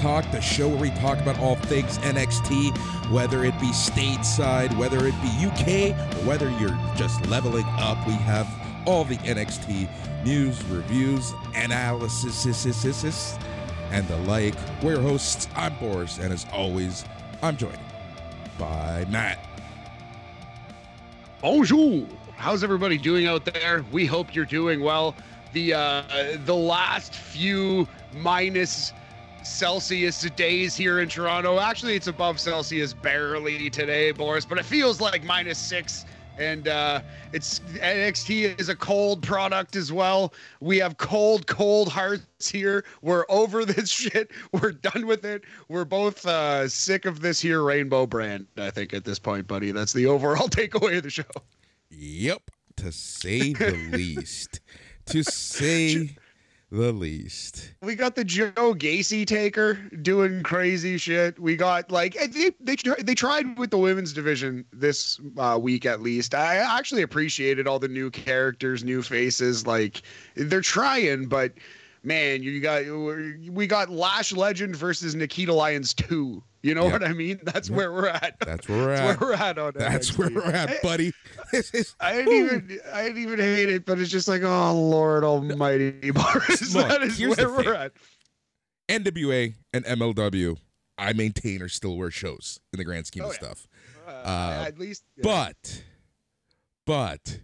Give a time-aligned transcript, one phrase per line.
[0.00, 2.74] Talk, the show where we talk about all things NXT,
[3.10, 7.98] whether it be stateside, whether it be UK, whether you're just leveling up.
[8.06, 8.48] We have
[8.86, 9.90] all the NXT
[10.24, 13.36] news, reviews, analysis,
[13.90, 14.54] and the like.
[14.82, 15.48] We're your hosts.
[15.54, 17.04] I'm Boris, and as always,
[17.42, 17.78] I'm joined
[18.58, 19.38] by Matt.
[21.42, 22.06] Bonjour.
[22.36, 23.84] How's everybody doing out there?
[23.92, 25.14] We hope you're doing well.
[25.52, 26.02] The uh,
[26.46, 28.94] the last few minus
[29.42, 31.58] Celsius days here in Toronto.
[31.58, 36.04] Actually, it's above Celsius barely today, Boris, but it feels like minus six.
[36.38, 37.02] And uh,
[37.34, 40.32] it's NXT is a cold product as well.
[40.60, 42.84] We have cold, cold hearts here.
[43.02, 44.30] We're over this shit.
[44.52, 45.44] We're done with it.
[45.68, 48.46] We're both uh, sick of this here rainbow brand.
[48.56, 51.24] I think at this point, buddy, that's the overall takeaway of the show.
[51.90, 54.60] Yep, to say the least.
[55.06, 56.16] To say
[56.70, 57.72] the least.
[57.82, 61.38] We got the Joe Gacy taker doing crazy shit.
[61.38, 66.00] We got like they they, they tried with the women's division this uh, week at
[66.00, 66.34] least.
[66.34, 69.66] I actually appreciated all the new characters, new faces.
[69.66, 70.02] Like
[70.36, 71.52] they're trying, but
[72.02, 72.84] man, you got
[73.50, 76.42] we got Lash Legend versus Nikita Lyons two.
[76.62, 76.92] You know yep.
[76.92, 77.40] what I mean?
[77.42, 77.76] That's yep.
[77.76, 78.36] where we're at.
[78.40, 79.20] That's where we're That's at.
[79.20, 80.18] Where we're at on That's NXT.
[80.18, 81.12] where we're at, buddy.
[82.00, 86.10] I didn't even I didn't even hate it, but it's just like, oh Lord Almighty,
[86.10, 86.74] Boris.
[86.74, 87.74] Look, that is where we're thing.
[87.74, 87.92] at.
[88.90, 90.58] NWA and MLW,
[90.98, 93.46] I maintain, are still where shows in the grand scheme oh, of yeah.
[93.46, 93.68] stuff.
[94.06, 95.22] Uh, uh, at least, yeah.
[95.22, 95.84] but,
[96.84, 97.40] but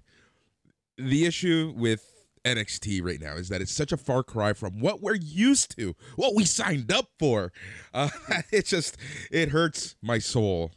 [0.99, 2.16] the issue with
[2.47, 5.95] NXT right now is that it's such a far cry from what we're used to,
[6.15, 7.53] what we signed up for.
[7.93, 8.09] Uh,
[8.53, 8.97] it just
[9.31, 10.71] it hurts my soul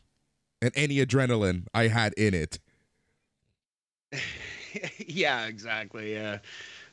[0.61, 2.59] and any adrenaline I had in it.
[4.97, 6.13] yeah, exactly.
[6.13, 6.31] Yeah.
[6.31, 6.37] Uh,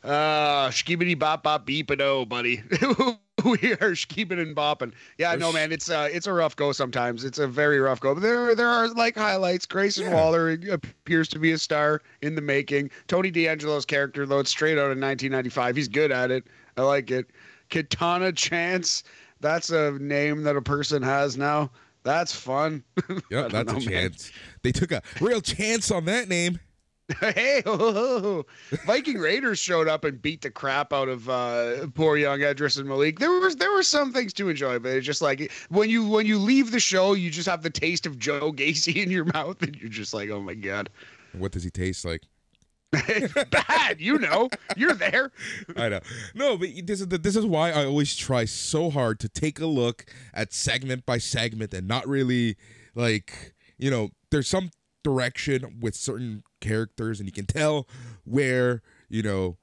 [0.06, 2.62] skibidi bop bop beepado, buddy.
[3.44, 4.92] we are skibing and bopping.
[5.18, 7.24] Yeah, no, man, it's uh, it's a rough go sometimes.
[7.24, 8.14] It's a very rough go.
[8.14, 9.66] But there, there are like highlights.
[9.66, 10.14] Grayson yeah.
[10.14, 12.90] Waller appears to be a star in the making.
[13.08, 15.76] Tony D'Angelo's character, though, it's straight out of 1995.
[15.76, 16.44] He's good at it.
[16.76, 17.26] I like it.
[17.70, 19.04] Katana Chance.
[19.40, 21.70] That's a name that a person has now.
[22.02, 22.84] That's fun.
[23.30, 24.30] Yep, that's know, a chance.
[24.62, 26.60] They took a real chance on that name.
[27.20, 28.46] hey, oh, oh.
[28.84, 32.88] Viking Raiders showed up and beat the crap out of uh, poor young Edris and
[32.88, 33.20] Malik.
[33.20, 36.26] There was there were some things to enjoy, but it's just like when you when
[36.26, 39.62] you leave the show, you just have the taste of Joe Gacy in your mouth,
[39.62, 40.90] and you're just like, oh my god.
[41.32, 42.22] What does he taste like?
[43.50, 44.48] Bad, you know.
[44.76, 45.30] You're there.
[45.76, 46.00] I know.
[46.34, 49.60] No, but this is the, this is why I always try so hard to take
[49.60, 52.56] a look at segment by segment and not really
[52.96, 54.10] like you know.
[54.32, 54.70] There's some
[55.06, 57.86] direction with certain characters and you can tell
[58.24, 59.56] where you know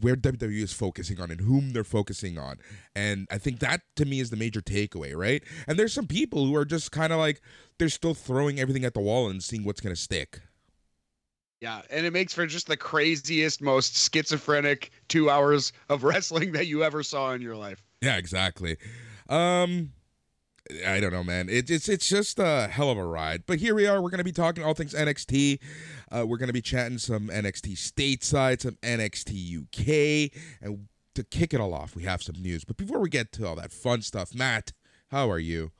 [0.00, 2.56] where WWE is focusing on and whom they're focusing on.
[2.96, 5.42] And I think that to me is the major takeaway, right?
[5.66, 7.42] And there's some people who are just kind of like
[7.78, 10.40] they're still throwing everything at the wall and seeing what's going to stick.
[11.60, 16.68] Yeah, and it makes for just the craziest, most schizophrenic 2 hours of wrestling that
[16.68, 17.84] you ever saw in your life.
[18.00, 18.78] Yeah, exactly.
[19.28, 19.92] Um
[20.86, 21.48] I don't know, man.
[21.48, 23.44] It, it's it's just a hell of a ride.
[23.46, 24.02] But here we are.
[24.02, 25.60] We're going to be talking all things NXT.
[26.10, 31.52] Uh, we're going to be chatting some NXT stateside, some NXT UK, and to kick
[31.52, 32.64] it all off, we have some news.
[32.64, 34.72] But before we get to all that fun stuff, Matt,
[35.08, 35.72] how are you?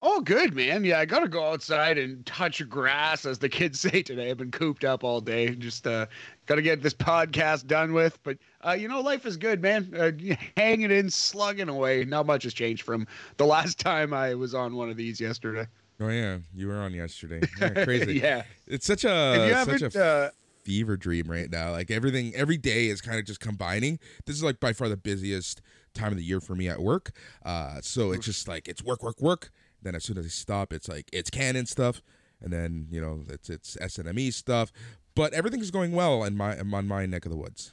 [0.00, 0.84] Oh, good, man.
[0.84, 4.30] Yeah, I got to go outside and touch grass, as the kids say today.
[4.30, 5.54] I've been cooped up all day.
[5.56, 6.06] Just uh,
[6.46, 8.18] got to get this podcast done with.
[8.22, 9.92] But, uh, you know, life is good, man.
[9.96, 10.12] Uh,
[10.56, 12.04] hanging in, slugging away.
[12.04, 13.08] Not much has changed from
[13.38, 15.66] the last time I was on one of these yesterday.
[15.98, 16.38] Oh, yeah.
[16.54, 17.40] You were on yesterday.
[17.60, 18.20] Yeah, crazy.
[18.20, 18.44] yeah.
[18.68, 20.30] It's such a, such a uh,
[20.62, 21.72] fever dream right now.
[21.72, 23.98] Like everything, every day is kind of just combining.
[24.26, 25.60] This is like by far the busiest
[25.94, 27.10] time of the year for me at work.
[27.44, 29.50] Uh, so it's just like, it's work, work, work
[29.82, 32.02] then as soon as I stop, it's like it's canon stuff,
[32.40, 34.72] and then you know it's it's SNME stuff.
[35.14, 37.72] But everything's going well in my in my neck of the woods.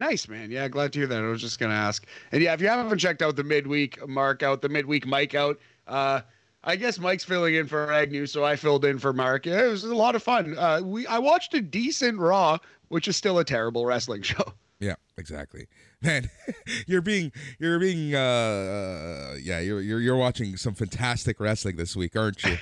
[0.00, 0.50] Nice, man.
[0.50, 1.22] Yeah, glad to hear that.
[1.22, 2.04] I was just gonna ask.
[2.32, 5.60] And yeah, if you haven't checked out the midweek mark out, the midweek Mike out,
[5.86, 6.22] uh,
[6.64, 9.46] I guess Mike's filling in for Agnew, so I filled in for Mark.
[9.46, 10.56] Yeah, it was a lot of fun.
[10.58, 12.58] Uh, we I watched a decent Raw,
[12.88, 14.54] which is still a terrible wrestling show.
[14.82, 15.68] Yeah, exactly.
[16.02, 16.28] Man,
[16.88, 17.30] you're being
[17.60, 22.42] you're being uh, uh yeah, you're you're you're watching some fantastic wrestling this week, aren't
[22.42, 22.58] you?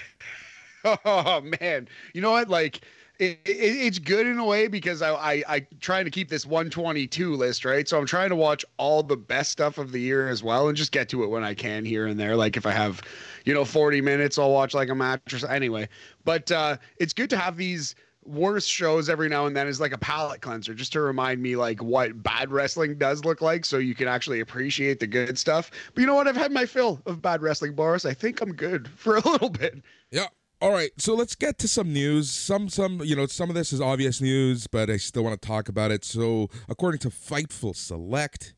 [1.06, 1.88] oh man.
[2.12, 2.50] You know what?
[2.50, 2.82] Like
[3.19, 6.44] it, it, it's good in a way because I, I I trying to keep this
[6.44, 10.28] 122 list right, so I'm trying to watch all the best stuff of the year
[10.28, 12.37] as well, and just get to it when I can here and there.
[12.37, 13.00] Like if I have,
[13.46, 15.88] you know, 40 minutes, I'll watch like a match or anyway.
[16.26, 17.94] But uh, it's good to have these
[18.25, 21.56] worse shows every now and then is like a palate cleanser just to remind me
[21.56, 25.70] like what bad wrestling does look like so you can actually appreciate the good stuff.
[25.94, 26.28] But you know what?
[26.28, 28.05] I've had my fill of bad wrestling, Boris.
[28.05, 29.82] I think I'm good for a little bit.
[30.11, 30.26] Yeah.
[30.62, 32.31] All right, so let's get to some news.
[32.31, 35.49] Some, some, you know, some of this is obvious news, but I still want to
[35.49, 36.05] talk about it.
[36.05, 38.52] So, according to Fightful Select,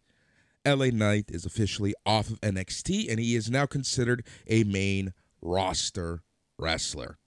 [0.66, 6.24] LA Knight is officially off of NXT, and he is now considered a main roster
[6.58, 7.18] wrestler.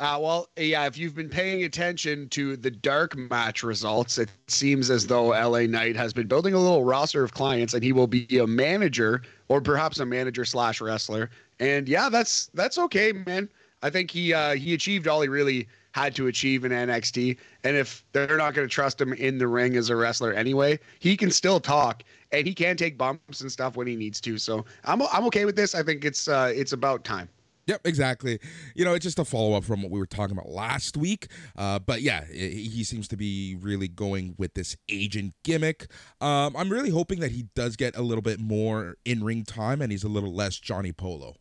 [0.00, 4.88] Uh, well, yeah, if you've been paying attention to the dark match results, it seems
[4.90, 8.06] as though LA Knight has been building a little roster of clients and he will
[8.06, 11.28] be a manager or perhaps a manager slash wrestler.
[11.58, 13.50] And yeah, that's that's okay, man.
[13.82, 17.36] I think he uh, he achieved all he really had to achieve in NXT.
[17.64, 20.78] And if they're not going to trust him in the ring as a wrestler anyway,
[21.00, 24.38] he can still talk and he can take bumps and stuff when he needs to.
[24.38, 25.74] So I'm I'm okay with this.
[25.74, 27.28] I think it's uh, it's about time.
[27.70, 28.40] Yep, exactly.
[28.74, 31.28] You know, it's just a follow up from what we were talking about last week.
[31.56, 35.86] Uh, but yeah, he seems to be really going with this agent gimmick.
[36.20, 39.80] Um, I'm really hoping that he does get a little bit more in ring time
[39.80, 41.36] and he's a little less Johnny Polo.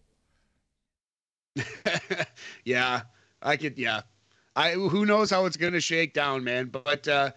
[2.63, 3.01] yeah,
[3.41, 3.79] I could.
[3.79, 4.01] Yeah,
[4.55, 4.73] I.
[4.73, 6.67] Who knows how it's gonna shake down, man?
[6.67, 7.31] But uh,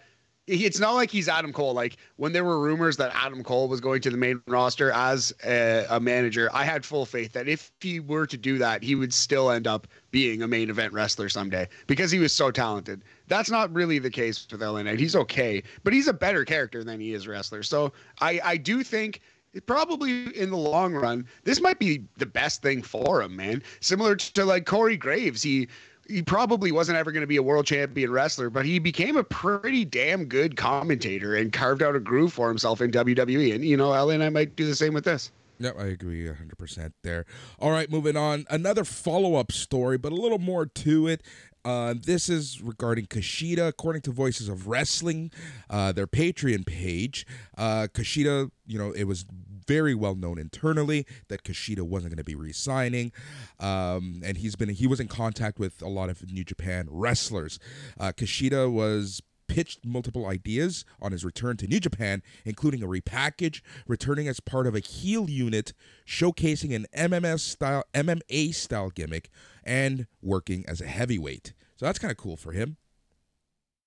[0.45, 1.73] it's not like he's Adam Cole.
[1.73, 5.33] Like when there were rumors that Adam Cole was going to the main roster as
[5.45, 8.95] a, a, manager, I had full faith that if he were to do that, he
[8.95, 13.03] would still end up being a main event wrestler someday because he was so talented.
[13.27, 14.99] That's not really the case with LA Knight.
[14.99, 17.63] He's okay, but he's a better character than he is wrestler.
[17.63, 19.21] So I, I do think
[19.65, 23.61] probably in the long run, this might be the best thing for him, man.
[23.79, 25.67] Similar to like Corey Graves, he
[26.13, 29.23] he probably wasn't ever going to be a world champion wrestler, but he became a
[29.23, 33.55] pretty damn good commentator and carved out a groove for himself in WWE.
[33.55, 35.31] And, you know, LA Knight might do the same with this.
[35.59, 37.25] Yep, I agree 100% there.
[37.59, 38.45] All right, moving on.
[38.49, 41.21] Another follow up story, but a little more to it.
[41.65, 43.67] Uh, this is regarding Kushida.
[43.69, 45.31] According to Voices of Wrestling,
[45.69, 47.25] uh, their Patreon page,
[47.57, 49.25] uh, Kushida, you know, it was
[49.67, 53.11] very well known internally that Kushida wasn't going to be re-signing,
[53.59, 57.59] um, and he's been he was in contact with a lot of New Japan wrestlers.
[57.99, 63.61] Uh, Kushida was pitched multiple ideas on his return to New Japan, including a repackage,
[63.87, 65.73] returning as part of a heel unit,
[66.07, 69.29] showcasing an MMS style MMA style gimmick,
[69.63, 71.53] and working as a heavyweight.
[71.75, 72.77] So that's kind of cool for him.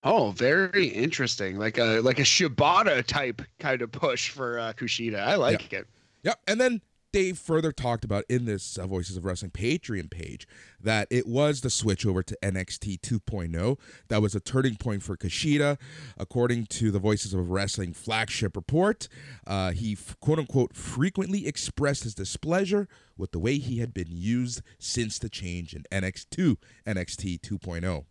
[0.07, 1.59] Oh, very interesting.
[1.59, 5.19] Like a like a Shibata type kind of push for uh, Kushida.
[5.19, 5.81] I like yeah.
[5.81, 5.89] it.
[6.23, 6.41] Yep.
[6.47, 6.81] And then
[7.13, 10.47] they further talked about in this uh, Voices of Wrestling Patreon page
[10.81, 15.17] that it was the switch over to NXT 2.0 that was a turning point for
[15.17, 15.77] Kushida.
[16.17, 19.09] According to the Voices of Wrestling flagship report,
[19.45, 22.87] uh, he quote unquote frequently expressed his displeasure
[23.17, 28.05] with the way he had been used since the change in NXT to NXT 2.0.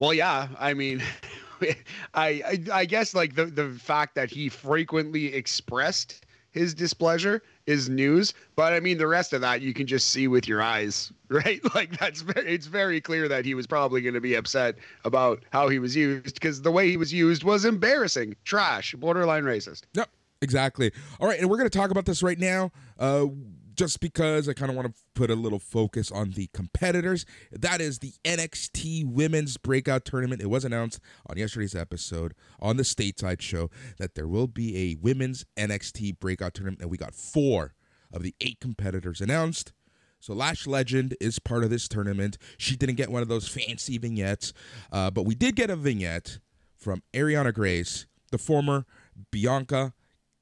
[0.00, 0.48] Well, yeah.
[0.58, 1.02] I mean,
[1.60, 1.76] I,
[2.14, 8.34] I, I guess like the the fact that he frequently expressed his displeasure is news,
[8.56, 11.60] but I mean the rest of that you can just see with your eyes, right?
[11.74, 15.44] Like that's very it's very clear that he was probably going to be upset about
[15.52, 19.82] how he was used because the way he was used was embarrassing, trash, borderline racist.
[19.94, 20.10] Yep,
[20.42, 20.90] exactly.
[21.20, 22.72] All right, and we're going to talk about this right now.
[22.98, 23.26] Uh
[23.74, 27.24] just because I kind of want to put a little focus on the competitors.
[27.52, 30.42] That is the NXT Women's Breakout Tournament.
[30.42, 34.96] It was announced on yesterday's episode on the Stateside Show that there will be a
[35.00, 37.74] Women's NXT Breakout Tournament, and we got four
[38.12, 39.72] of the eight competitors announced.
[40.18, 42.36] So Lash Legend is part of this tournament.
[42.58, 44.52] She didn't get one of those fancy vignettes,
[44.92, 46.38] uh, but we did get a vignette
[46.76, 48.84] from Ariana Grace, the former
[49.30, 49.94] Bianca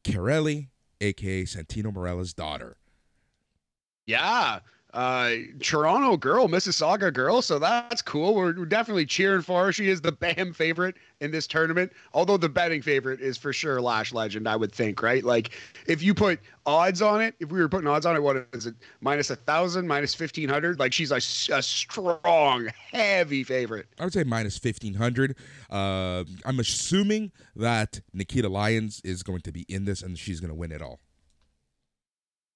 [0.03, 0.69] Carelli,
[1.01, 2.77] aka Santino Marella's daughter.
[4.09, 4.61] Yeah.
[4.95, 7.43] Uh, Toronto girl, Mississauga girl.
[7.43, 8.35] So that's cool.
[8.35, 9.71] We're, we're, definitely cheering for her.
[9.71, 11.93] She is the BAM favorite in this tournament.
[12.15, 15.23] Although the betting favorite is for sure Lash Legend, I would think, right?
[15.23, 15.51] Like
[15.87, 18.65] if you put odds on it, if we were putting odds on it, what is
[18.65, 18.77] it?
[19.03, 20.79] Minus a thousand, minus fifteen hundred.
[20.79, 21.17] Like she's a,
[21.55, 23.89] a strong, heavy favorite.
[24.01, 25.37] I would say minus fifteen hundred.
[25.69, 30.51] Uh, I'm assuming that Nikita Lyons is going to be in this and she's going
[30.51, 30.99] to win it all.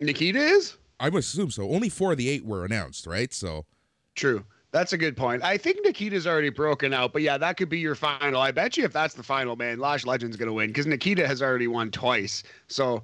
[0.01, 0.79] Nikita is.
[1.03, 1.69] I would assume so.
[1.69, 3.35] Only four of the eight were announced, right?
[3.35, 3.67] So
[4.15, 4.45] true.
[4.71, 5.43] That's a good point.
[5.43, 8.41] I think Nikita's already broken out, but yeah, that could be your final.
[8.41, 11.43] I bet you if that's the final, man, Lash Legend's gonna win because Nikita has
[11.43, 12.45] already won twice.
[12.69, 13.03] So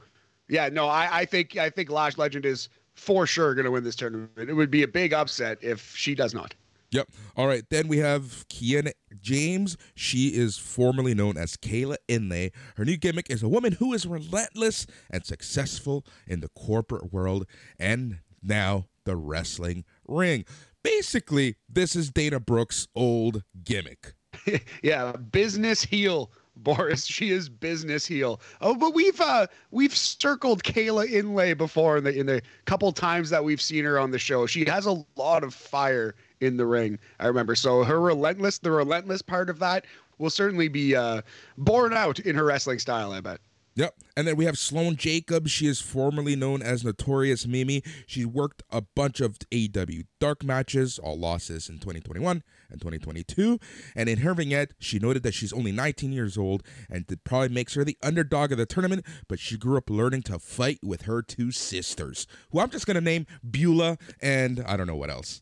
[0.48, 3.96] yeah, no, I, I think I think Lash Legend is for sure gonna win this
[3.96, 4.30] tournament.
[4.36, 6.54] It would be a big upset if she does not.
[6.90, 7.08] Yep.
[7.36, 7.64] All right.
[7.68, 9.76] Then we have Kiana James.
[9.94, 12.50] She is formerly known as Kayla Inlay.
[12.76, 17.46] Her new gimmick is a woman who is relentless and successful in the corporate world
[17.78, 20.44] and now the wrestling ring.
[20.82, 24.14] basically, this is Dana Brooks' old gimmick.
[24.82, 26.30] yeah, business heel.
[26.58, 28.40] Boris, she is business heel.
[28.60, 33.30] Oh, but we've uh we've circled Kayla Inlay before in the in the couple times
[33.30, 34.44] that we've seen her on the show.
[34.44, 36.98] She has a lot of fire in the ring.
[37.18, 37.54] I remember.
[37.54, 39.84] So her relentless, the relentless part of that
[40.18, 41.22] will certainly be uh
[41.56, 43.12] borne out in her wrestling style.
[43.12, 43.40] I bet.
[43.78, 43.94] Yep.
[44.16, 45.52] And then we have Sloane Jacobs.
[45.52, 47.84] She is formerly known as Notorious Mimi.
[48.08, 52.42] She worked a bunch of AEW dark matches, all losses in 2021
[52.72, 53.60] and 2022.
[53.94, 57.50] And in her vignette, she noted that she's only 19 years old and it probably
[57.50, 61.02] makes her the underdog of the tournament, but she grew up learning to fight with
[61.02, 65.10] her two sisters, who I'm just going to name Beulah and I don't know what
[65.10, 65.40] else.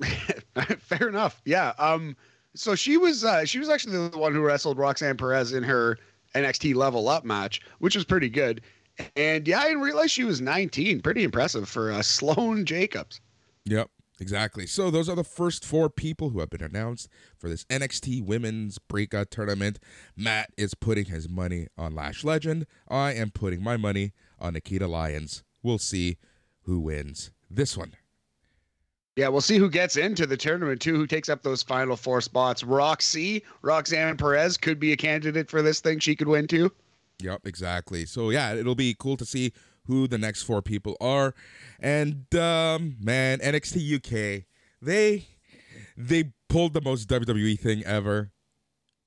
[0.78, 1.40] Fair enough.
[1.44, 1.72] Yeah.
[1.78, 2.16] Um.
[2.54, 5.98] So she was uh, she was actually the one who wrestled Roxanne Perez in her
[6.34, 8.60] NXT Level Up match, which was pretty good.
[9.16, 11.00] And yeah, I didn't realize she was 19.
[11.00, 13.20] Pretty impressive for uh, Sloane Jacobs.
[13.64, 14.66] Yep, exactly.
[14.66, 18.78] So those are the first four people who have been announced for this NXT Women's
[18.78, 19.80] Breakout Tournament.
[20.16, 22.66] Matt is putting his money on Lash Legend.
[22.88, 25.42] I am putting my money on Nikita Lyons.
[25.62, 26.18] We'll see
[26.62, 27.94] who wins this one.
[29.16, 32.20] Yeah, we'll see who gets into the tournament too, who takes up those final four
[32.20, 32.64] spots.
[32.64, 36.00] Roxy, Roxanne Perez could be a candidate for this thing.
[36.00, 36.72] She could win too.
[37.20, 38.06] Yep, exactly.
[38.06, 39.52] So yeah, it'll be cool to see
[39.86, 41.34] who the next four people are.
[41.78, 44.44] And um, man, NXT UK,
[44.82, 45.26] they
[45.96, 48.32] they pulled the most WWE thing ever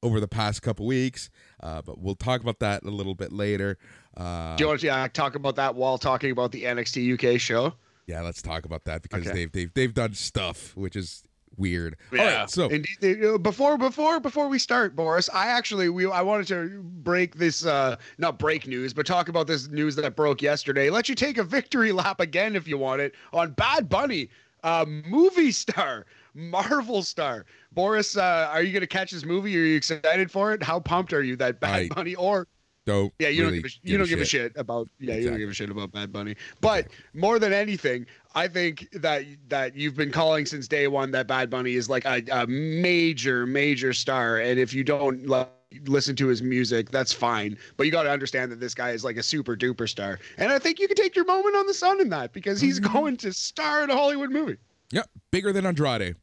[0.02, 1.30] over the past couple weeks.
[1.62, 3.78] Uh, but we'll talk about that a little bit later.
[4.16, 7.40] Uh, Do you want to uh, talk about that while talking about the NXT UK
[7.40, 7.74] show?
[8.08, 9.36] Yeah, let's talk about that because okay.
[9.36, 11.24] they've they've they've done stuff which is
[11.58, 11.98] weird.
[12.12, 12.20] Yeah.
[12.20, 16.48] All right, so Indeed, before before before we start, Boris, I actually we I wanted
[16.48, 20.90] to break this uh not break news, but talk about this news that broke yesterday.
[20.90, 24.30] Let you take a victory lap again if you want it on Bad Bunny,
[24.64, 27.46] uh movie star, Marvel star.
[27.74, 29.56] Boris, uh, are you going to catch this movie?
[29.58, 30.64] Are you excited for it?
[30.64, 32.48] How pumped are you that Bad I, Bunny or
[32.88, 33.14] don't.
[33.20, 35.24] Yeah, you really don't give a, you don't give a shit about yeah exactly.
[35.24, 36.36] you don't give a shit about Bad Bunny.
[36.62, 37.20] But exactly.
[37.20, 41.50] more than anything, I think that that you've been calling since day one that Bad
[41.50, 45.50] Bunny is like a, a major major star, and if you don't like,
[45.86, 47.58] listen to his music, that's fine.
[47.76, 50.52] But you got to understand that this guy is like a super duper star, and
[50.52, 52.94] I think you can take your moment on the sun in that because he's mm-hmm.
[52.94, 54.58] going to star in a Hollywood movie.
[54.92, 56.16] Yep, bigger than Andrade.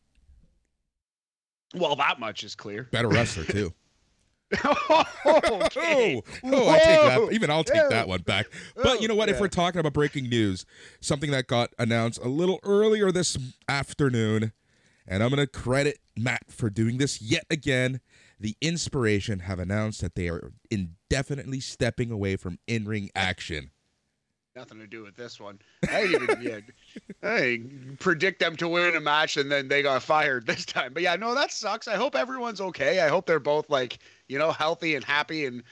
[1.75, 2.89] Well, that much is clear.
[2.91, 3.75] Better wrestler too.
[4.53, 4.63] okay.
[5.25, 7.29] oh, oh I take that.
[7.33, 8.47] Even I'll take that one back.
[8.77, 9.29] Oh, but you know what?
[9.29, 9.35] Yeah.
[9.35, 10.65] If we're talking about breaking news,
[11.01, 13.37] something that got announced a little earlier this
[13.69, 14.53] afternoon,
[15.07, 18.01] and I'm going to credit Matt for doing this yet again.
[18.41, 23.71] The Inspiration have announced that they are indefinitely stepping away from in ring action
[24.57, 25.59] nothing to do with this one.
[25.91, 26.61] I didn't even yeah,
[27.23, 27.63] hey,
[27.99, 30.93] predict them to win a match and then they got fired this time.
[30.93, 31.89] But yeah, no, that sucks.
[31.89, 33.01] I hope everyone's okay.
[33.01, 35.63] I hope they're both like, you know, healthy and happy and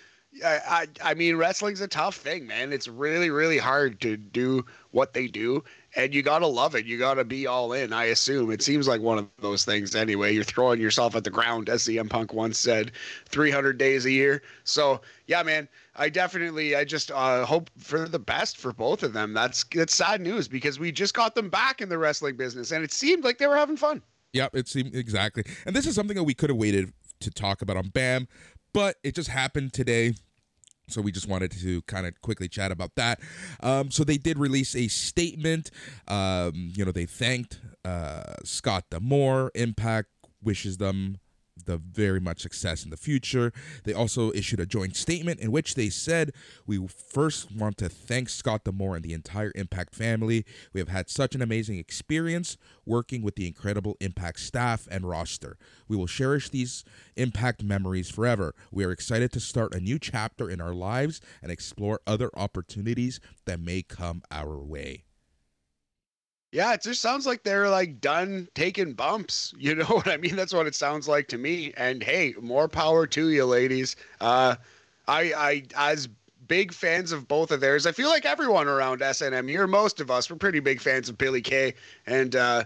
[0.45, 0.61] I,
[1.05, 2.73] I, I mean, wrestling's a tough thing, man.
[2.73, 5.63] It's really, really hard to do what they do,
[5.95, 6.87] and you gotta love it.
[6.87, 7.93] You gotta be all in.
[7.93, 10.33] I assume it seems like one of those things anyway.
[10.33, 12.93] You're throwing yourself at the ground, as CM Punk once said,
[13.27, 14.43] 300 days a year.
[14.65, 15.69] So yeah, man.
[15.95, 19.35] I definitely, I just uh, hope for the best for both of them.
[19.35, 22.83] That's that's sad news because we just got them back in the wrestling business, and
[22.83, 24.01] it seemed like they were having fun.
[24.33, 25.45] Yep, it seemed exactly.
[25.67, 28.29] And this is something that we could have waited to talk about on BAM,
[28.73, 30.15] but it just happened today.
[30.89, 33.21] So we just wanted to kind of quickly chat about that.
[33.63, 35.71] Um, so they did release a statement.
[36.09, 39.51] Um, you know, they thanked uh, Scott D'Amore.
[39.55, 40.09] Impact
[40.43, 41.19] wishes them
[41.65, 43.53] the very much success in the future.
[43.85, 46.33] They also issued a joint statement in which they said,
[46.67, 50.45] We first want to thank Scott D'Amore and the entire Impact family.
[50.73, 55.57] We have had such an amazing experience working with the incredible Impact staff and roster.
[55.89, 56.85] We will cherish these
[57.17, 58.55] Impact memories forever.
[58.71, 63.21] We are excited to start a new chapter in our lives and explore other opportunities
[63.45, 65.05] that may come our way.
[66.53, 69.55] Yeah, it just sounds like they're like done taking bumps.
[69.63, 70.37] You know what I mean?
[70.37, 71.73] That's what it sounds like to me.
[71.77, 73.97] And hey, more power to you, ladies.
[74.21, 74.57] Uh,
[75.09, 76.09] I, I, as
[76.49, 80.11] big fans of both of theirs, I feel like everyone around SNM here, most of
[80.11, 81.75] us, we're pretty big fans of Billy Kay
[82.07, 82.65] and uh,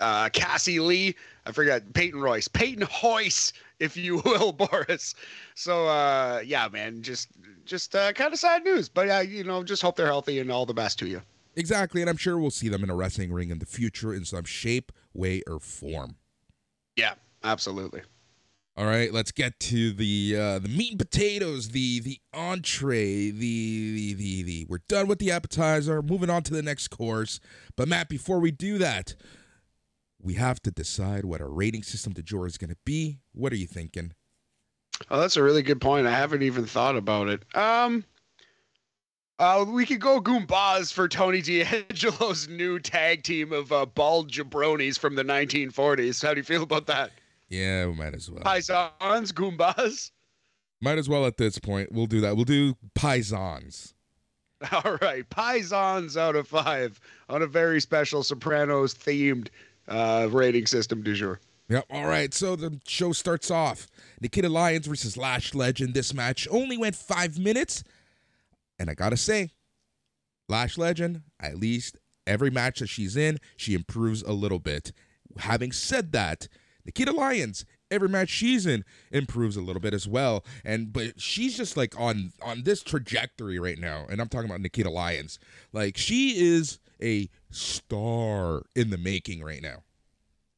[0.00, 1.14] uh, Cassie Lee.
[1.46, 5.14] I forgot Peyton Royce, Peyton Hoyce, if you will, Boris.
[5.54, 7.28] So uh, yeah, man, just
[7.64, 10.50] just uh, kind of sad news, but uh, you know, just hope they're healthy and
[10.50, 11.22] all the best to you.
[11.56, 14.24] Exactly, and I'm sure we'll see them in a wrestling ring in the future in
[14.24, 16.16] some shape, way, or form.
[16.96, 18.02] Yeah, absolutely.
[18.76, 23.94] All right, let's get to the uh, the meat and potatoes, the the entree, the,
[23.94, 24.66] the the the.
[24.68, 26.02] We're done with the appetizer.
[26.02, 27.38] Moving on to the next course.
[27.76, 29.14] But Matt, before we do that,
[30.20, 33.20] we have to decide what our rating system de jour is going to be.
[33.32, 34.12] What are you thinking?
[35.08, 36.08] Oh, that's a really good point.
[36.08, 37.44] I haven't even thought about it.
[37.54, 38.04] Um,
[39.38, 44.98] uh, we could go Goombas for Tony D'Angelo's new tag team of uh, bald jabronis
[44.98, 46.22] from the 1940s.
[46.22, 47.10] How do you feel about that?
[47.48, 48.42] Yeah, we might as well.
[48.42, 50.10] Paisans, Goombas.
[50.80, 51.92] Might as well at this point.
[51.92, 52.36] We'll do that.
[52.36, 53.94] We'll do Paisans.
[54.72, 59.48] All right, Paisans out of five on a very special Sopranos themed
[59.88, 61.40] uh, rating system du jour.
[61.68, 61.86] Yep.
[61.90, 62.32] All right.
[62.34, 63.86] So the show starts off.
[64.20, 65.94] Nikita Lyons versus Lash Legend.
[65.94, 67.84] This match only went five minutes.
[68.78, 69.50] And I got to say,
[70.48, 74.92] Lash Legend, at least every match that she's in, she improves a little bit.
[75.38, 76.48] Having said that,
[76.84, 80.44] Nikita Lyons, every match she's in improves a little bit as well.
[80.64, 84.06] And but she's just like on on this trajectory right now.
[84.10, 85.38] And I'm talking about Nikita Lyons.
[85.72, 89.82] Like she is a star in the making right now.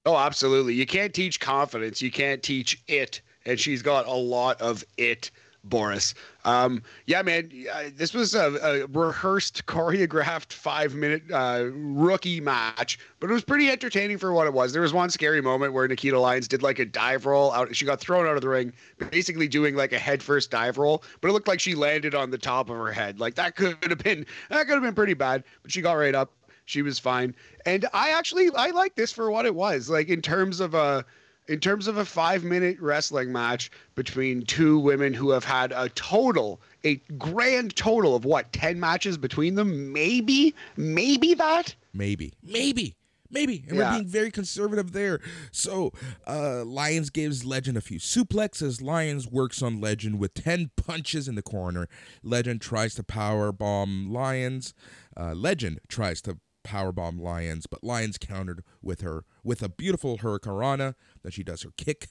[0.05, 0.75] Oh, absolutely.
[0.75, 2.01] You can't teach confidence.
[2.01, 3.21] You can't teach it.
[3.45, 5.31] And she's got a lot of it,
[5.65, 6.15] Boris.
[6.47, 7.51] Um, yeah, man,
[7.97, 13.69] this was a, a rehearsed, choreographed five minute uh, rookie match, but it was pretty
[13.69, 14.73] entertaining for what it was.
[14.73, 17.75] There was one scary moment where Nikita Lyons did like a dive roll out.
[17.75, 18.73] She got thrown out of the ring,
[19.11, 22.39] basically doing like a headfirst dive roll, but it looked like she landed on the
[22.39, 23.19] top of her head.
[23.19, 26.15] Like that could have been that could have been pretty bad, but she got right
[26.15, 26.33] up.
[26.65, 27.35] She was fine.
[27.65, 29.91] And I actually I like this for what it was.
[29.91, 31.05] Like in terms of a
[31.49, 36.61] in terms of a 5-minute wrestling match between two women who have had a total
[36.85, 39.93] a grand total of what 10 matches between them?
[39.93, 41.75] Maybe maybe that?
[41.93, 42.35] Maybe.
[42.43, 42.95] Maybe.
[43.29, 43.65] Maybe.
[43.69, 43.91] And yeah.
[43.91, 45.21] we're being very conservative there.
[45.51, 45.93] So
[46.27, 48.81] uh lyons gives legend a few suplexes.
[48.81, 51.89] Lyons works on legend with 10 punches in the corner.
[52.23, 54.75] Legend tries to power bomb lyons
[55.17, 60.95] uh, legend tries to powerbomb Lyons, but Lyons countered with her with a beautiful hurricanrana.
[61.23, 62.09] Then she does her kick,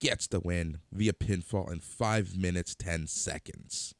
[0.00, 3.94] gets the win via pinfall in five minutes ten seconds.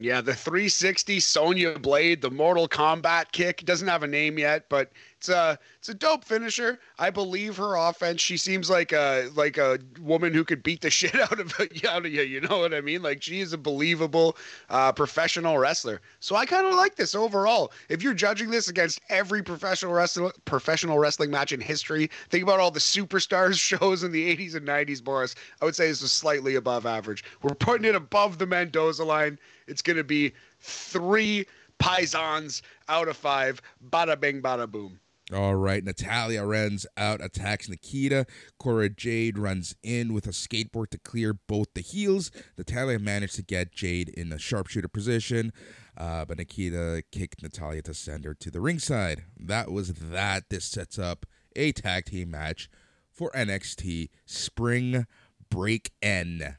[0.00, 4.92] Yeah, the 360 Sonya Blade, the Mortal Kombat kick doesn't have a name yet, but
[5.18, 6.78] it's a it's a dope finisher.
[6.96, 8.20] I believe her offense.
[8.20, 11.52] She seems like a like a woman who could beat the shit out of
[11.88, 12.22] out of you.
[12.22, 13.02] You know what I mean?
[13.02, 14.36] Like she is a believable
[14.70, 16.00] uh, professional wrestler.
[16.20, 17.72] So I kind of like this overall.
[17.88, 22.60] If you're judging this against every professional wrestling professional wrestling match in history, think about
[22.60, 25.34] all the superstars shows in the 80s and 90s, Boris.
[25.60, 27.24] I would say this is slightly above average.
[27.42, 29.40] We're putting it above the Mendoza line.
[29.66, 31.44] It's going to be three
[31.80, 33.60] Paisans out of five.
[33.90, 35.00] Bada bing, bada boom.
[35.30, 38.24] All right, Natalya runs out, attacks Nikita.
[38.58, 42.30] Cora Jade runs in with a skateboard to clear both the heels.
[42.56, 45.52] Natalya managed to get Jade in a sharpshooter position,
[45.98, 49.24] uh, but Nikita kicked Natalya to send her to the ringside.
[49.38, 50.48] That was that.
[50.48, 52.70] This sets up a tag team match
[53.12, 55.06] for NXT Spring
[55.50, 56.56] Break N.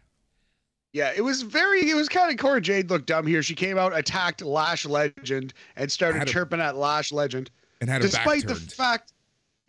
[0.93, 1.89] Yeah, it was very.
[1.89, 3.41] It was kind of Cora Jade looked dumb here.
[3.41, 7.49] She came out, attacked Lash Legend, and started a, chirping at Lash Legend
[7.81, 9.13] and had despite the fact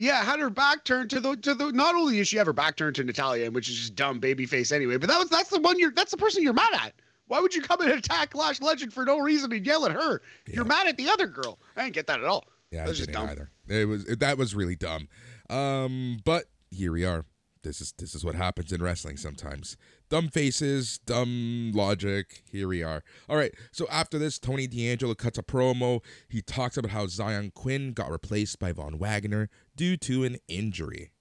[0.01, 1.73] yeah, had her back turned to the to the.
[1.73, 4.47] Not only is she have her back turned to Natalya, which is just dumb baby
[4.47, 6.95] face anyway, but that was that's the one you're that's the person you're mad at.
[7.27, 10.23] Why would you come and attack Lash Legend for no reason and yell at her?
[10.49, 10.55] Yeah.
[10.57, 11.61] You're mad at the other girl.
[11.77, 12.47] I didn't get that at all.
[12.71, 13.51] Yeah, I didn't either.
[13.69, 15.07] It was it, that was really dumb.
[15.51, 17.27] Um, but here we are.
[17.63, 19.77] This is this is what happens in wrestling sometimes
[20.11, 22.43] dumb faces, dumb logic.
[22.51, 23.03] Here we are.
[23.29, 23.55] All right.
[23.73, 26.03] So after this, Tony D'Angelo cuts a promo.
[26.29, 31.13] He talks about how Zion Quinn got replaced by Von Wagner due to an injury.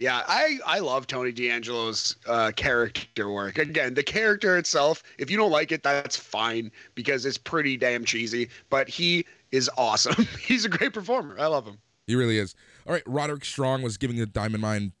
[0.00, 3.58] Yeah, I, I love Tony D'Angelo's uh, character work.
[3.58, 8.04] Again, the character itself, if you don't like it, that's fine because it's pretty damn
[8.04, 8.48] cheesy.
[8.68, 10.26] But he is awesome.
[10.40, 11.36] He's a great performer.
[11.38, 11.78] I love him.
[12.08, 12.56] He really is.
[12.84, 14.92] All right, Roderick Strong was giving the Diamond Mine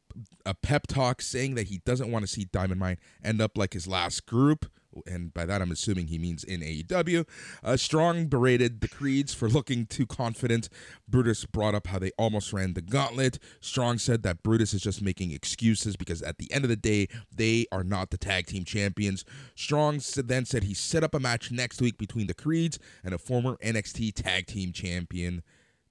[0.44, 3.72] a pep talk saying that he doesn't want to see Diamond Mine end up like
[3.72, 4.66] his last group.
[5.06, 7.26] And by that, I'm assuming he means in AEW.
[7.64, 10.68] Uh, Strong berated the Creeds for looking too confident.
[11.08, 13.38] Brutus brought up how they almost ran the gauntlet.
[13.60, 17.08] Strong said that Brutus is just making excuses because at the end of the day,
[17.34, 19.24] they are not the tag team champions.
[19.54, 23.18] Strong then said he set up a match next week between the Creeds and a
[23.18, 25.42] former NXT tag team champion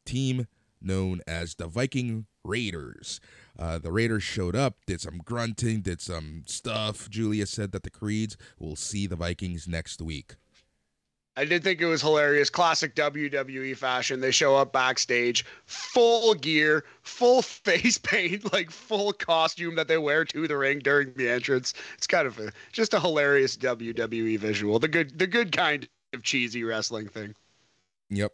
[0.05, 0.45] team
[0.81, 3.19] known as the Viking Raiders.
[3.57, 7.09] Uh, the Raiders showed up, did some grunting, did some stuff.
[7.09, 10.35] Julia said that the Creeds will see the Vikings next week.
[11.37, 12.49] I did think it was hilarious.
[12.49, 14.19] Classic WWE fashion.
[14.19, 20.25] They show up backstage, full gear, full face paint, like full costume that they wear
[20.25, 21.73] to the ring during the entrance.
[21.97, 24.77] It's kind of a, just a hilarious WWE visual.
[24.79, 27.33] The good, the good kind of cheesy wrestling thing.
[28.09, 28.33] Yep.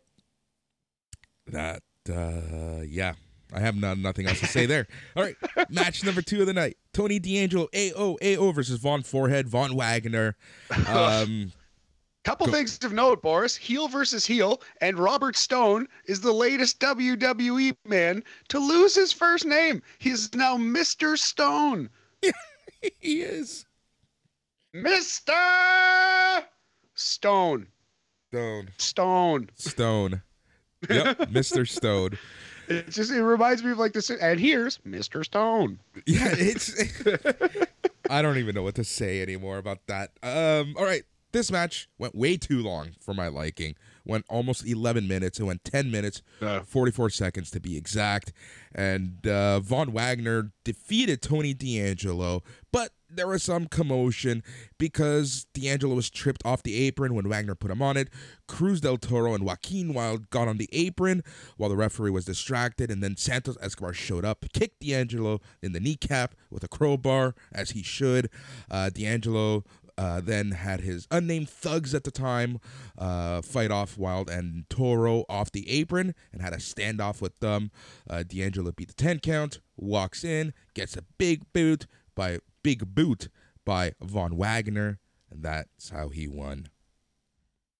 [1.47, 3.13] That, uh, yeah,
[3.53, 4.87] I have no, nothing else to say there.
[5.15, 5.35] All right,
[5.69, 10.35] match number two of the night: Tony D'Angelo, AO, AO versus Von Forehead, Von Wagner.
[10.87, 11.51] Um,
[12.23, 13.55] Couple Go- things of note, Boris.
[13.55, 19.45] Heel versus heel, and Robert Stone is the latest WWE man to lose his first
[19.45, 19.81] name.
[19.99, 21.17] He's now Mr.
[21.17, 21.89] Stone.
[22.99, 23.65] he is
[24.75, 26.43] Mr.
[26.95, 27.67] Stone.
[28.29, 28.69] Stone.
[28.77, 29.49] Stone.
[29.55, 30.21] Stone.
[30.89, 31.67] Yep, Mr.
[31.67, 32.17] Stone.
[32.67, 34.09] It just it reminds me of like this.
[34.09, 35.23] And here's Mr.
[35.23, 35.79] Stone.
[36.05, 36.73] Yeah, it's.
[38.09, 40.11] I don't even know what to say anymore about that.
[40.23, 41.03] Um, all right,
[41.33, 43.75] this match went way too long for my liking.
[44.05, 45.39] Went almost 11 minutes.
[45.39, 46.61] It went 10 minutes, Uh.
[46.61, 48.31] 44 seconds to be exact.
[48.73, 54.43] And uh, Von Wagner defeated Tony D'Angelo, but there was some commotion
[54.77, 58.09] because D'Angelo was tripped off the apron when Wagner put him on it.
[58.47, 61.23] Cruz del Toro and Joaquin Wild got on the apron
[61.57, 65.79] while the referee was distracted, and then Santos Escobar showed up, kicked D'Angelo in the
[65.79, 68.29] kneecap with a crowbar, as he should.
[68.69, 69.63] Uh, D'Angelo
[69.97, 72.59] uh, then had his unnamed thugs at the time
[72.97, 77.71] uh, fight off Wild and Toro off the apron and had a standoff with them.
[78.09, 83.29] Uh, D'Angelo beat the 10 count, walks in, gets a big boot by big boot
[83.63, 84.99] by Von Wagner,
[85.31, 86.67] and that's how he won.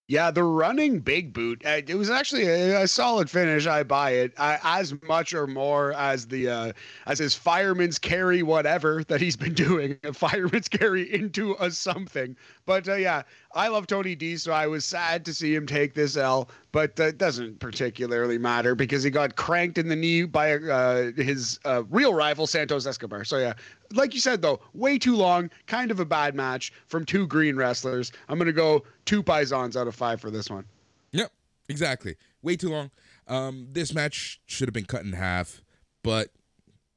[0.10, 1.62] Yeah, the running big boot.
[1.65, 3.67] uh, It was actually a, a solid finish.
[3.67, 6.73] I buy it I, as much or more as the uh,
[7.06, 12.38] as his fireman's carry, whatever that he's been doing, a fireman's carry into a something.
[12.67, 13.23] But uh, yeah,
[13.56, 16.49] I love Tony D, so I was sad to see him take this L.
[16.73, 21.60] But that doesn't particularly matter because he got cranked in the knee by uh, his
[21.63, 23.23] uh, real rival Santos Escobar.
[23.23, 23.53] So yeah,
[23.93, 25.49] like you said though, way too long.
[25.65, 28.12] Kind of a bad match from two green wrestlers.
[28.27, 30.65] I'm gonna go two Paisans out of five for this one.
[31.13, 31.32] Yep,
[31.69, 32.17] exactly.
[32.41, 32.91] Way too long.
[33.30, 35.62] Um, this match should have been cut in half,
[36.03, 36.32] but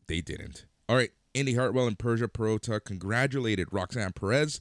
[0.08, 0.66] they didn't.
[0.88, 4.60] All right, Indy Hartwell and Persia Pirotta congratulated Roxanne Perez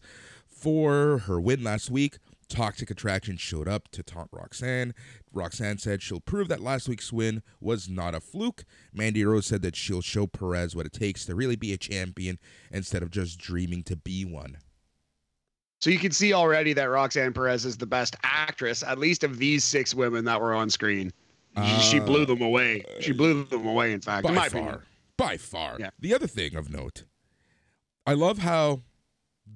[0.60, 2.18] for her win last week.
[2.50, 4.96] Toxic Attraction showed up to taunt Roxanne.
[5.32, 8.64] Roxanne said she'll prove that last week's win was not a fluke.
[8.92, 12.40] Mandy Rose said that she'll show Perez what it takes to really be a champion
[12.72, 14.58] instead of just dreaming to be one.
[15.80, 19.38] So you can see already that Roxanne Perez is the best actress, at least of
[19.38, 21.14] these six women that were on screen.
[21.56, 22.84] She- she Uh, blew them away.
[23.00, 23.94] She blew them away.
[23.94, 24.82] In fact, in by my far, opinion.
[25.18, 25.78] by far.
[25.80, 25.90] Yeah.
[26.00, 27.04] The other thing of note,
[28.06, 28.82] I love how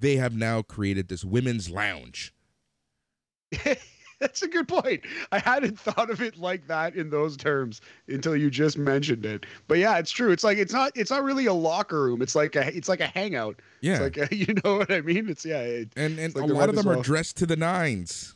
[0.03, 2.33] they have now created this women's lounge.
[4.19, 5.01] That's a good point.
[5.33, 9.45] I hadn't thought of it like that in those terms until you just mentioned it.
[9.67, 10.31] But yeah, it's true.
[10.31, 12.21] It's like it's not it's not really a locker room.
[12.21, 13.59] It's like a it's like a hangout.
[13.81, 15.27] Yeah, It's like a, you know what I mean?
[15.27, 15.59] It's yeah.
[15.61, 18.35] It, and and like a lot of them are dressed to the nines.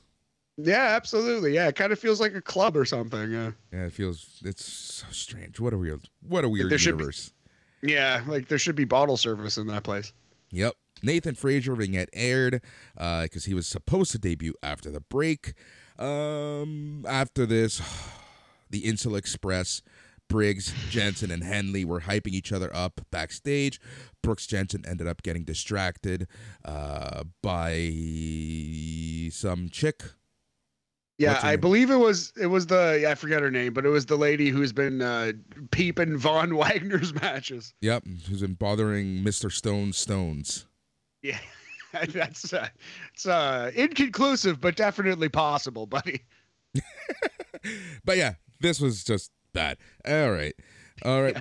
[0.57, 1.53] yeah, absolutely.
[1.53, 3.31] Yeah, it kind of feels like a club or something.
[3.31, 3.51] Yeah.
[3.71, 5.59] Yeah, it feels it's so strange.
[5.59, 7.31] What a weird, what a weird There should be- universe.
[7.81, 10.11] Yeah, like there should be bottle service in that place.
[10.51, 10.73] Yep.
[11.03, 12.61] Nathan Frazer vignette aired
[12.95, 15.53] because he was supposed to debut after the break.
[15.99, 17.81] Um, after this,
[18.69, 19.81] the Insula Express,
[20.27, 23.79] Briggs, Jensen, and Henley were hyping each other up backstage.
[24.21, 26.27] Brooks Jensen ended up getting distracted
[26.65, 27.79] uh, by
[29.31, 30.03] some chick.
[31.17, 31.61] Yeah, I name?
[31.61, 34.49] believe it was it was the I forget her name, but it was the lady
[34.49, 35.31] who's been uh,
[35.71, 37.73] peeping Von Wagner's matches.
[37.81, 39.51] Yep, who's been bothering Mr.
[39.51, 40.67] Stone Stones.
[41.21, 41.39] Yeah,
[42.09, 42.67] that's uh,
[43.13, 46.21] it's uh, inconclusive, but definitely possible, buddy.
[48.05, 49.77] But yeah, this was just bad.
[50.07, 50.53] All right.
[51.03, 51.37] All right.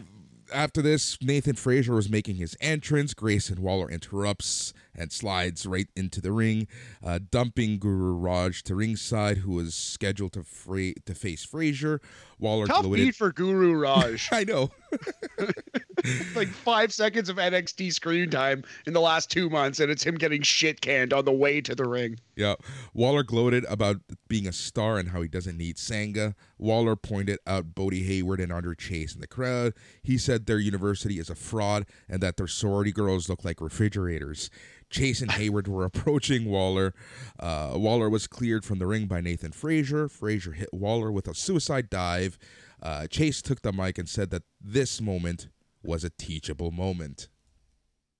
[0.52, 3.14] After this, Nathan Frazer was making his entrance.
[3.14, 6.66] Grayson Waller interrupts and slides right into the ring,
[7.04, 12.00] uh, dumping Guru Raj to ringside, who was scheduled to fra- to face Frazer.
[12.38, 13.06] Waller Tough gloated.
[13.06, 14.28] beat for Guru Raj.
[14.32, 14.70] I know.
[16.34, 20.16] like five seconds of NXT screen time in the last two months, and it's him
[20.16, 22.18] getting shit canned on the way to the ring.
[22.36, 22.56] Yeah.
[22.92, 23.96] Waller gloated about
[24.28, 26.34] being a star and how he doesn't need Sanga.
[26.58, 29.72] Waller pointed out Bodie Hayward and Andre Chase in the crowd.
[30.02, 34.50] He said their university is a fraud and that their sorority girls look like refrigerators.
[34.90, 36.94] Chase and Hayward were approaching Waller.
[37.38, 40.08] Uh, Waller was cleared from the ring by Nathan Frazer.
[40.08, 42.38] Frazer hit Waller with a suicide dive.
[42.82, 45.48] Uh, Chase took the mic and said that this moment
[45.82, 47.28] was a teachable moment.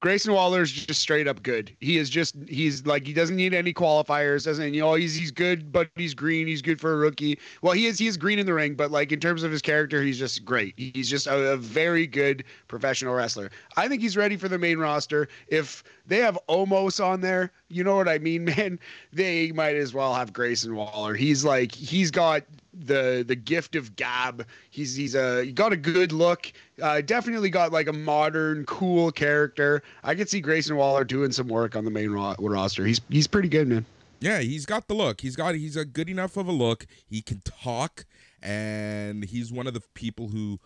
[0.00, 1.74] Grayson Waller is just straight up good.
[1.80, 5.30] He is just he's like he doesn't need any qualifiers, doesn't you know he's he's
[5.30, 6.46] good, but he's green.
[6.46, 7.38] He's good for a rookie.
[7.62, 9.62] Well, he is he is green in the ring, but like in terms of his
[9.62, 10.74] character, he's just great.
[10.76, 13.50] He's just a, a very good professional wrestler.
[13.76, 15.28] I think he's ready for the main roster.
[15.48, 18.78] If they have Omos on there, you know what I mean, man?
[19.14, 21.14] They might as well have Grayson Waller.
[21.14, 22.42] He's like he's got
[22.78, 24.46] the the gift of gab.
[24.70, 26.52] He's he's a he got a good look.
[26.80, 29.82] Uh, definitely got like a modern, cool character.
[30.04, 32.84] I could see Grayson Waller doing some work on the main ro- roster.
[32.84, 33.86] He's he's pretty good, man.
[34.20, 35.20] Yeah, he's got the look.
[35.20, 36.86] He's got he's a good enough of a look.
[37.06, 38.04] He can talk,
[38.42, 40.58] and he's one of the people who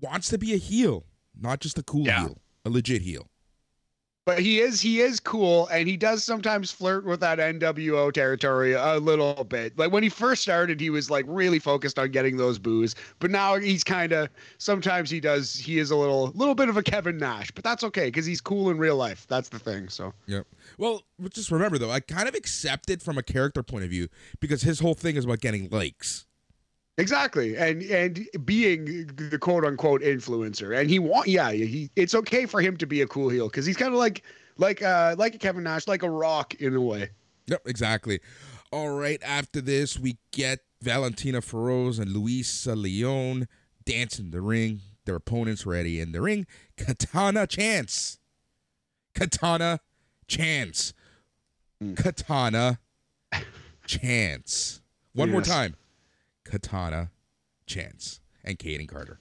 [0.00, 1.04] wants to be a heel,
[1.40, 2.20] not just a cool Yeah.
[2.20, 3.28] heel, a legit heel.
[4.28, 8.74] But he is he is cool, and he does sometimes flirt with that NWO territory
[8.74, 9.78] a little bit.
[9.78, 13.30] Like when he first started, he was like really focused on getting those boos, but
[13.30, 16.82] now he's kind of sometimes he does he is a little little bit of a
[16.82, 19.26] Kevin Nash, but that's okay because he's cool in real life.
[19.30, 19.88] That's the thing.
[19.88, 20.46] So Yep.
[20.76, 24.08] Well, just remember though, I kind of accept it from a character point of view
[24.40, 26.26] because his whole thing is about getting likes.
[26.98, 32.44] Exactly, and and being the quote unquote influencer, and he want yeah he it's okay
[32.44, 34.22] for him to be a cool heel because he's kind of like
[34.58, 37.10] like uh like a Kevin Nash, like a Rock in a way.
[37.46, 38.20] Yep, exactly.
[38.70, 43.48] All right, after this, we get Valentina Feroz and Luisa Leon
[43.84, 44.82] dance in the ring.
[45.06, 46.46] Their opponents ready in the ring.
[46.76, 48.18] Katana Chance.
[49.14, 49.80] Katana
[50.26, 50.92] Chance.
[51.80, 51.94] Hmm.
[51.94, 52.78] Katana
[53.86, 54.82] Chance.
[55.14, 55.76] One more time.
[56.50, 57.10] Katana
[57.66, 58.20] Chance.
[58.44, 59.20] And Kayden Carter.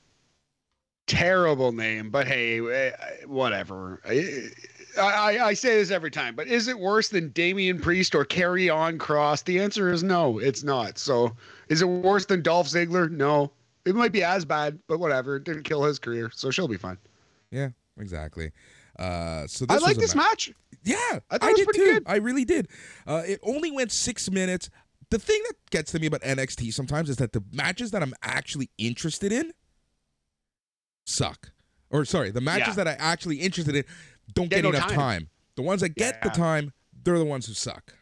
[1.07, 2.91] terrible name, but hey, eh,
[3.25, 4.01] whatever.
[4.05, 4.49] I,
[4.99, 8.97] I, I say this every time, but is it worse than Damian Priest or Karrion
[8.97, 9.43] Kross?
[9.43, 10.97] The answer is no, it's not.
[10.97, 11.35] So,
[11.69, 13.09] is it worse than Dolph Ziggler?
[13.09, 13.51] No.
[13.85, 15.37] It might be as bad, but whatever.
[15.37, 16.97] It didn't kill his career, so she'll be fine.
[17.51, 18.51] Yeah, exactly.
[18.99, 20.51] Uh, so I like this ma- match.
[20.83, 20.97] Yeah,
[21.29, 21.93] I I, did too.
[21.93, 22.03] good.
[22.05, 22.67] I really did.
[23.05, 24.69] Uh, it only went six minutes.
[25.09, 28.13] The thing that gets to me about NXT sometimes is that the matches that I'm
[28.21, 29.53] actually interested in
[31.05, 31.51] suck.
[31.89, 32.83] Or sorry, the matches Yeah.
[32.83, 33.85] that I actually interested in
[34.33, 34.95] don't Get get, no enough time.
[34.97, 35.29] time.
[35.55, 36.33] The ones that get the Yeah.
[36.33, 37.93] time, they're the ones who suck.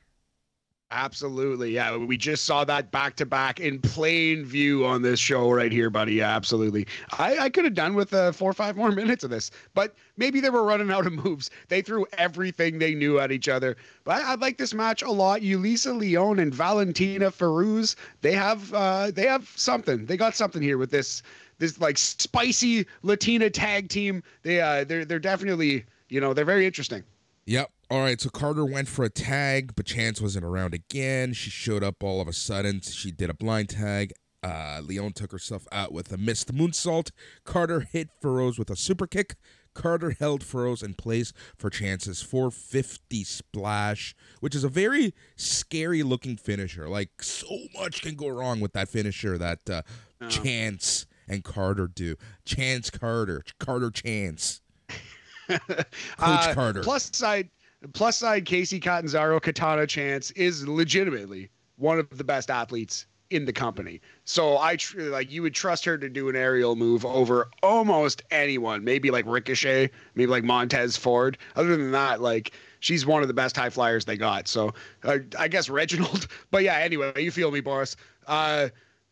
[0.91, 1.71] Absolutely.
[1.71, 1.97] Yeah.
[1.97, 5.89] We just saw that back to back in plain view on this show right here,
[5.89, 6.13] buddy.
[6.13, 6.85] Yeah, absolutely.
[7.17, 9.95] I, I could have done with uh, four or five more minutes of this, but
[10.15, 11.49] maybe they were running out of moves.
[11.69, 13.75] They threw everything they knew at each other.
[14.03, 15.41] But I, I like this match a lot.
[15.41, 20.05] Yulisa Leon and Valentina Feroz, they have uh, they have something.
[20.05, 21.23] They got something here with this
[21.57, 24.21] this like spicy Latina tag team.
[24.43, 27.03] They uh they're they're definitely, you know, they're very interesting.
[27.45, 27.71] Yep.
[27.89, 28.19] All right.
[28.19, 31.33] So Carter went for a tag, but Chance wasn't around again.
[31.33, 32.81] She showed up all of a sudden.
[32.81, 34.13] She did a blind tag.
[34.43, 37.11] Uh, Leon took herself out with a missed moonsault.
[37.43, 39.35] Carter hit Feroz with a super kick.
[39.73, 46.37] Carter held Feroz in place for Chance's 450 splash, which is a very scary looking
[46.37, 46.87] finisher.
[46.87, 49.81] Like, so much can go wrong with that finisher that uh,
[50.21, 50.29] Oh.
[50.29, 52.15] Chance and Carter do.
[52.45, 53.43] Chance Carter.
[53.59, 54.61] Carter Chance.
[55.49, 55.59] Coach
[56.19, 56.81] Uh, Carter.
[56.83, 57.49] Plus side,
[57.93, 63.53] plus side, Casey Catanzaro, Katana Chance is legitimately one of the best athletes in the
[63.53, 64.01] company.
[64.23, 68.23] So I tr- like you would trust her to do an aerial move over almost
[68.31, 68.83] anyone.
[68.83, 71.37] Maybe like Ricochet, maybe like Montez Ford.
[71.55, 74.47] Other than that, like she's one of the best high flyers they got.
[74.47, 76.27] So uh, I guess Reginald.
[76.51, 77.97] But yeah, anyway, you feel me, Boris.
[78.27, 78.69] Uh,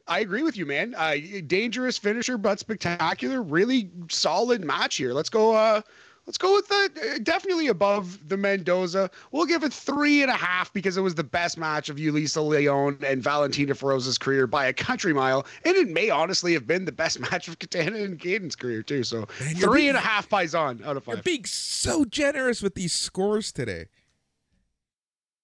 [0.07, 0.95] I agree with you, man.
[0.95, 1.15] Uh,
[1.47, 3.41] dangerous finisher, but spectacular.
[3.41, 5.13] Really solid match here.
[5.13, 5.81] Let's go.
[6.23, 9.09] Uh, let's go with the definitely above the Mendoza.
[9.31, 12.45] We'll give it three and a half because it was the best match of Yulisa
[12.45, 16.85] Leon and Valentina Feroz's career by a country mile, and it may honestly have been
[16.85, 19.03] the best match of Katana and Kayden's career too.
[19.03, 21.15] So Man, three being- and a half out of five.
[21.15, 23.87] You're being so generous with these scores today.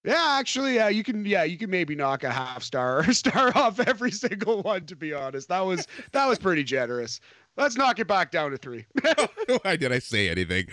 [0.06, 1.26] Yeah, actually, yeah, you can.
[1.26, 4.86] Yeah, you can maybe knock a half star or star off every single one.
[4.86, 7.20] To be honest, that was that was pretty generous.
[7.60, 8.86] Let's knock it back down to three.
[9.64, 10.68] Why did I say anything?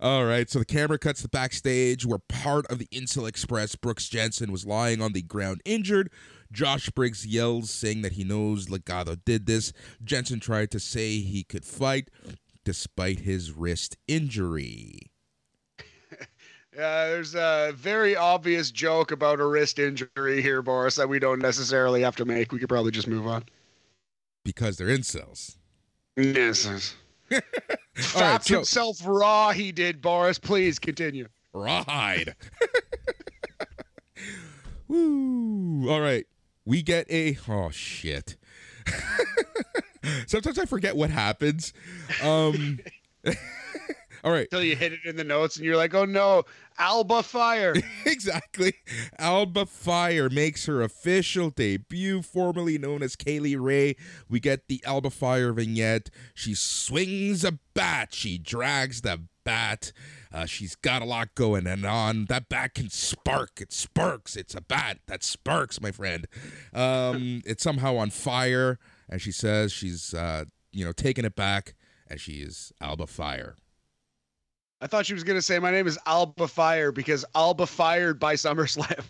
[0.00, 4.08] All right, so the camera cuts to backstage where part of the Insel Express, Brooks
[4.08, 6.10] Jensen, was lying on the ground injured.
[6.50, 9.74] Josh Briggs yells, saying that he knows Legado did this.
[10.02, 12.08] Jensen tried to say he could fight
[12.64, 15.10] despite his wrist injury.
[16.72, 21.40] Uh, there's a very obvious joke about a wrist injury here, Boris, that we don't
[21.40, 22.52] necessarily have to make.
[22.52, 23.44] We could probably just move on.
[24.44, 25.56] Because they're incels.
[26.16, 26.94] Yes.
[27.32, 27.40] All
[28.16, 30.38] right, so himself raw, he did, Boris.
[30.38, 31.28] Please continue.
[31.52, 32.34] ride.
[34.88, 35.88] Woo!
[35.88, 36.26] All right,
[36.64, 38.36] we get a oh shit.
[40.26, 41.72] Sometimes I forget what happens.
[42.22, 42.80] Um,
[44.24, 46.44] all right, Until you hit it in the notes and you're like, oh no,
[46.78, 47.74] Alba Fyre.
[48.06, 48.74] exactly.
[49.18, 53.96] Alba Fyre makes her official debut, formerly known as Kay Lee Ray.
[54.28, 56.10] We get the Alba Fyre vignette.
[56.34, 58.14] She swings a bat.
[58.14, 59.92] She drags the bat.
[60.32, 62.26] Uh, she's got a lot going and on.
[62.26, 63.60] That bat can spark.
[63.60, 64.36] It sparks.
[64.36, 66.26] It's a bat that sparks, my friend.
[66.72, 68.78] Um, it's somehow on fire,
[69.08, 71.74] and she says she's uh, you know taking it back,
[72.08, 73.56] and she is Alba Fyre.
[74.80, 78.34] I thought she was gonna say my name is Alba Fyre because Alba fired by
[78.34, 79.04] SummerSlam.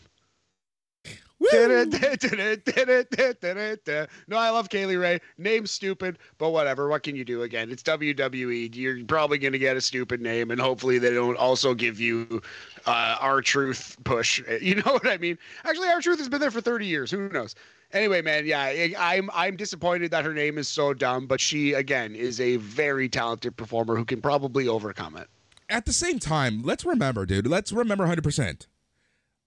[4.29, 5.21] no, I love Kay Lee Ray.
[5.39, 6.89] Name stupid, but whatever.
[6.89, 7.43] What can you do?
[7.43, 8.75] Again, it's WWE.
[8.75, 12.43] You're probably going to get a stupid name, and hopefully they don't also give you
[12.85, 14.43] uh, R-Truth push.
[14.61, 15.39] You know what I mean?
[15.65, 17.11] Actually, R-Truth has been there for 30 years.
[17.11, 17.55] Who knows?
[17.93, 22.15] Anyway, man, yeah, I'm I'm disappointed that her name is so dumb, but she again
[22.15, 25.29] is a very talented performer who can probably overcome it.
[25.71, 27.47] At the same time, let's remember, dude.
[27.47, 28.67] Let's remember 100%.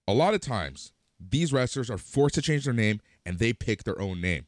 [0.08, 3.84] A lot of times these wrestlers are forced to change their name and they pick
[3.84, 4.46] their own name.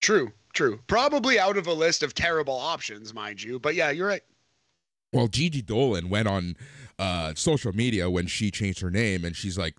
[0.00, 0.80] True, true.
[0.86, 3.58] Probably out of a list of terrible options, mind you.
[3.58, 4.22] But yeah, you're right.
[5.12, 6.56] Well, Gigi Dolin went on
[6.98, 9.76] uh, social media when she changed her name and she's like,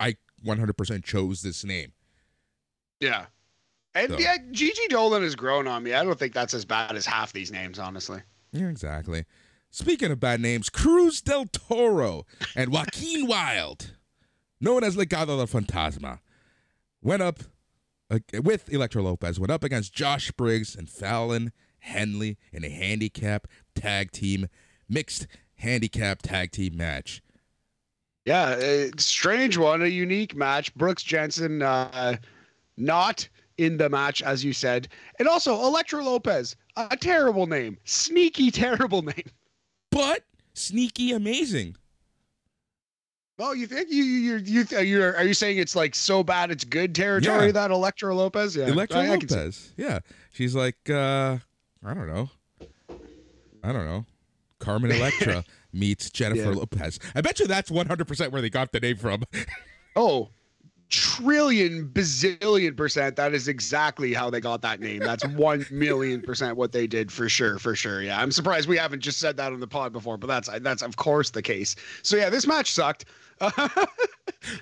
[0.00, 1.92] I 100% chose this name.
[3.00, 3.26] Yeah.
[3.94, 4.18] And so.
[4.18, 5.92] yeah, Gigi Dolin has grown on me.
[5.92, 8.20] I don't think that's as bad as half these names, honestly.
[8.52, 9.24] Yeah, exactly.
[9.72, 13.92] Speaking of bad names, Cruz del Toro and Joaquin Wilde
[14.62, 16.20] known as Legado del Fantasma,
[17.02, 17.40] went up
[18.10, 23.48] uh, with Elektra Lopez, went up against Josh Briggs and Fallon Henley in a handicap
[23.74, 24.48] tag team,
[24.88, 27.20] mixed handicap tag team match.
[28.24, 30.72] Yeah, strange one, a unique match.
[30.76, 32.16] Brooks Jensen uh,
[32.76, 34.86] not in the match, as you said.
[35.18, 37.78] And also, Elektra Lopez, a terrible name.
[37.84, 39.24] Sneaky, terrible name.
[39.92, 40.24] But
[40.54, 41.76] sneaky, amazing.
[43.38, 46.50] Oh, you think you you you you are are you saying it's like so bad
[46.50, 47.52] it's good territory yeah.
[47.52, 48.56] that Elektra Lopez?
[48.56, 49.72] Yeah, Elektra I, Lopez.
[49.78, 49.98] I yeah,
[50.30, 51.38] she's like uh
[51.84, 52.30] I don't know,
[53.62, 54.06] I don't know,
[54.60, 56.56] Carmen Electra meets Jennifer yeah.
[56.56, 56.98] Lopez.
[57.14, 59.24] I bet you that's one hundred percent where they got the name from.
[59.96, 60.28] oh,
[60.92, 65.00] trillion bazillion percent that is exactly how they got that name.
[65.00, 68.02] That's one million percent what they did for sure for sure.
[68.02, 70.82] Yeah i'm surprised we haven't just said that on the pod before but that's that's
[70.82, 71.74] of course the case.
[72.02, 73.06] So yeah this match sucked.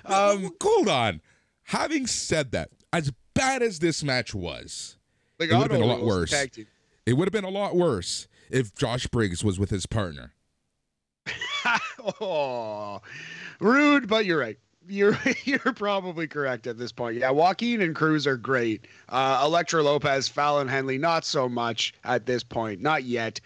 [0.05, 1.21] Um hold on.
[1.63, 4.97] Having said that as bad as this match was
[5.39, 6.31] it would have been a lot worse.
[6.33, 10.33] it would have been a lot worse if josh briggs was with his partner.
[12.19, 13.01] Oh
[13.59, 17.17] rude but you're right you're you're probably correct at this point.
[17.17, 18.87] Yeah, Joaquin and Cruz are great.
[19.09, 23.39] Uh, Elektra Lopez, Fallon Henley, not so much at this point, not yet.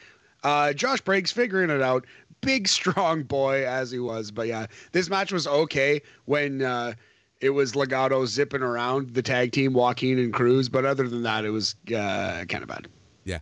[0.43, 2.05] Uh, Josh Briggs figuring it out.
[2.41, 6.93] Big strong boy as he was, but yeah, this match was okay when uh,
[7.41, 10.69] it was Legado zipping around the tag team, Joaquin and Cruz.
[10.69, 12.87] But other than that, it was uh, kind of bad.
[13.23, 13.39] Yeah,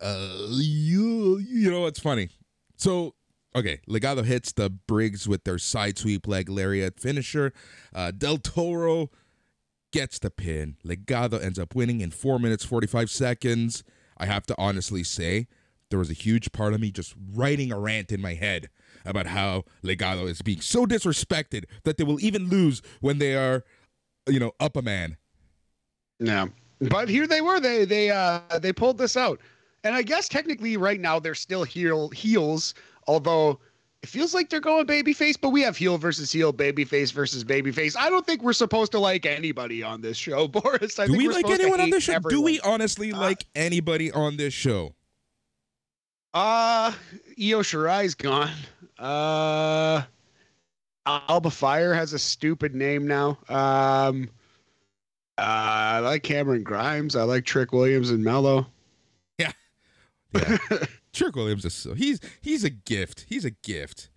[0.00, 2.30] uh, you you know what's funny?
[2.76, 3.14] So
[3.54, 7.52] Okay, Legado hits the Briggs with their side sweep leg lariat finisher.
[7.94, 9.10] Uh, Del Toro
[9.92, 10.76] gets the pin.
[10.84, 13.82] Legado ends up winning in 4 minutes 45 seconds.
[14.16, 15.48] I have to honestly say,
[15.90, 18.70] there was a huge part of me just writing a rant in my head
[19.04, 23.64] about how Legado is being so disrespected that they will even lose when they are,
[24.28, 25.16] you know, up a man.
[26.20, 26.46] Yeah.
[26.80, 27.60] But here they were.
[27.60, 29.40] They they uh they pulled this out.
[29.82, 32.74] And I guess technically right now they're still heel heels
[33.10, 33.58] Although
[34.04, 37.96] it feels like they're going babyface, but we have heel versus heel, babyface versus babyface.
[37.98, 40.96] I don't think we're supposed to like anybody on this show, Boris.
[41.00, 42.12] I Do we like anyone on this show?
[42.12, 42.30] Everyone.
[42.30, 44.94] Do we honestly uh, like anybody on this show?
[46.32, 46.92] Uh,
[47.36, 48.52] Io Shirai's gone.
[48.96, 50.02] Uh,
[51.04, 53.38] Alba Fyre has a stupid name now.
[53.48, 54.30] Um,
[55.36, 57.16] uh, I like Cameron Grimes.
[57.16, 58.68] I like Trick Williams and Mello.
[59.36, 59.50] Yeah.
[60.32, 60.58] Yeah.
[61.12, 63.26] Trick Williams is so he's he's a gift.
[63.28, 64.10] He's a gift.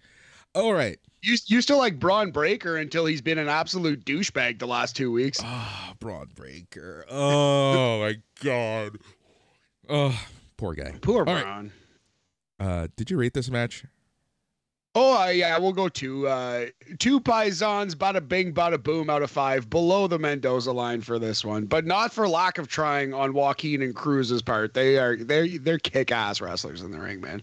[0.56, 1.00] All right.
[1.22, 5.12] You you still like Bron Breakker until he's been an absolute douchebag the last two
[5.12, 5.39] weeks.
[5.41, 7.06] Ah, oh, Bron Breakker.
[7.10, 8.98] Oh my god.
[9.89, 10.20] Oh,
[10.58, 10.94] poor guy.
[11.02, 11.72] Poor All Braun.
[12.60, 12.66] Right.
[12.68, 13.86] Uh, did you rate this match?
[14.96, 16.28] Oh uh, yeah, we'll go two.
[16.28, 16.68] Uh,
[17.00, 21.44] two Paisans, bada bing, bada boom, out of five, below the Mendoza line for this
[21.44, 24.76] one, but not for lack of trying on Joaquin and Cruz's part.
[24.76, 27.41] They are they're they're kick ass wrestlers in the ring, man.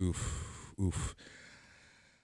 [0.00, 1.16] Oof, oof.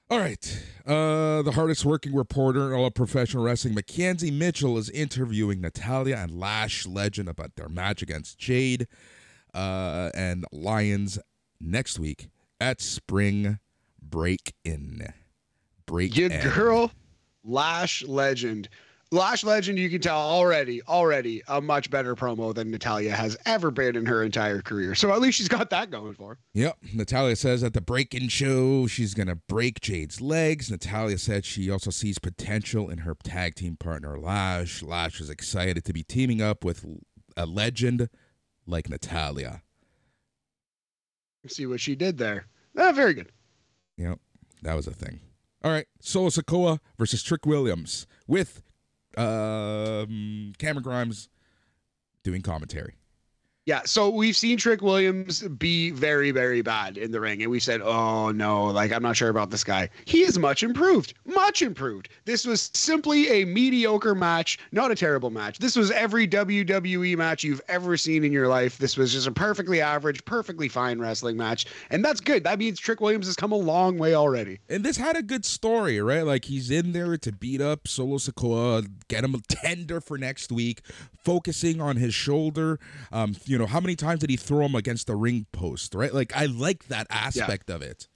[0.09, 0.65] All right.
[0.85, 6.17] Uh, the hardest working reporter in all of professional wrestling, McKenzie Mitchell, is interviewing Natalya
[6.17, 8.89] and Lash Legend about their match against Jade
[9.55, 11.21] uh, and Lyons
[11.61, 12.29] next week
[12.61, 13.61] at Spring
[14.11, 15.13] break in.
[15.87, 16.93] Break Your girl,
[17.45, 18.69] Lash Legend.
[19.13, 23.73] Lash Legend, you can tell already, already a much better promo than Natalya has ever
[23.73, 24.95] been in her entire career.
[24.95, 26.39] So at least she's got that going for her.
[26.55, 26.77] Yep.
[26.95, 30.71] Natalya says at the Breakin' show she's going to break Jade's legs.
[30.71, 34.81] Natalya said she also sees potential in her tag team partner, Lash.
[34.81, 36.87] Lash is excited to be teaming up with
[37.37, 38.09] a legend
[38.65, 39.63] like Natalya.
[41.49, 42.47] See what she did there.
[42.79, 43.33] Ah, very good.
[44.01, 44.19] Yep.
[44.63, 45.21] That was a thing.
[45.63, 45.87] All right.
[46.01, 48.63] Solo Sikoa versus Trick Williams with
[49.17, 51.29] um, Cameron Grimes
[52.23, 52.95] doing commentary.
[53.71, 57.61] Yeah, so we've seen Trick Williams be very, very bad in the ring, and we
[57.61, 61.63] said, "Oh no, like I'm not sure about this guy." He is much improved, much
[61.63, 62.09] improved.
[62.25, 65.61] This was simply a mediocre match, not a terrible match.
[65.61, 68.77] This was every WWE match you've ever seen in your life.
[68.77, 72.43] This was just a perfectly average, perfectly fine wrestling match, and that's good.
[72.43, 74.59] That means Trick Williams has come a long way already.
[74.69, 76.23] And this had a good story, right?
[76.23, 80.51] Like he's in there to beat up Solo Sikoa, get him a tender for next
[80.51, 80.81] week,
[81.23, 82.81] focusing on his shoulder.
[83.13, 86.13] Um, you know, how many times did he throw him against the ring post, right?
[86.13, 87.75] Like I like that aspect yeah.
[87.75, 88.09] of it.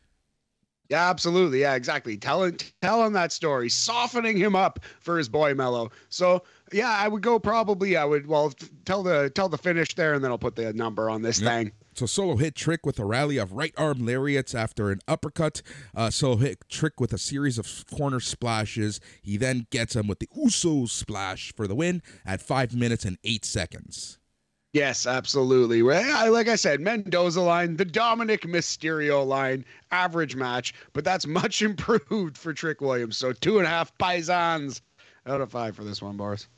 [0.91, 1.63] Yeah, absolutely.
[1.63, 2.17] Yeah, exactly.
[2.17, 5.91] Tell him, tell him that story, softening him up for his boy Mello.
[6.11, 6.43] So
[6.73, 7.97] yeah, I would go probably.
[7.97, 8.53] I would well
[8.85, 11.51] tell the tell the finish there, and then I'll put the number on this yep.
[11.51, 11.73] thing.
[11.95, 15.63] So Solo hit Trick with a rally of right arm lariats after an uppercut.
[15.95, 19.01] Uh, Solo hit Trick with a series of corner splashes.
[19.23, 23.17] He then gets him with the Uso splash for the win at five minutes and
[23.25, 24.19] eight seconds.
[24.75, 25.83] Yes, absolutely.
[25.83, 32.37] Like I said, Mendoza line, the Dominic Mysterio line, average match, but that's much improved
[32.37, 33.16] for Trick Williams.
[33.16, 34.81] So two and a half paisans
[35.27, 36.49] out of five for this one, Boris.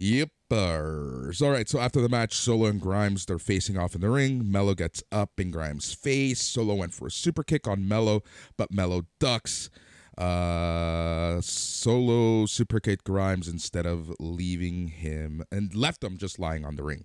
[0.00, 1.40] Yippers.
[1.40, 4.50] All right, so after the match, Solo and Grimes, they're facing off in the ring.
[4.50, 6.42] Mello gets up in Grimes' face.
[6.42, 8.22] Solo went for a super kick on Mello,
[8.56, 9.70] but Mello ducks.
[10.18, 16.74] Uh, Solo super kicked Grimes instead of leaving him and left him just lying on
[16.74, 17.04] the ring.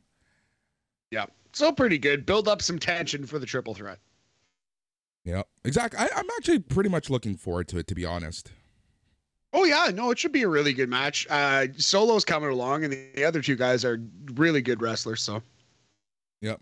[1.16, 1.28] Yeah.
[1.54, 2.26] So pretty good.
[2.26, 4.00] Build up some tension for the triple threat.
[5.24, 5.98] Yeah, exactly.
[5.98, 8.52] I, am actually pretty much looking forward to it, to be honest.
[9.54, 11.26] Oh yeah, no, it should be a really good match.
[11.30, 14.02] Uh, Solo's coming along, and the other two guys are
[14.34, 15.22] really good wrestlers.
[15.22, 15.42] So.
[16.42, 16.60] Yep.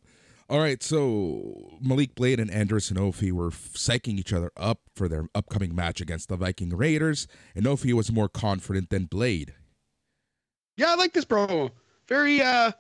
[0.50, 5.26] All right, so Malik Blade and Edris Enofe were psyching each other up for their
[5.34, 7.28] upcoming match against the Viking Raiders.
[7.56, 9.56] Enofe was more confident than Blade.
[10.78, 11.72] Yeah, I like this promo.
[12.08, 12.74] Very uh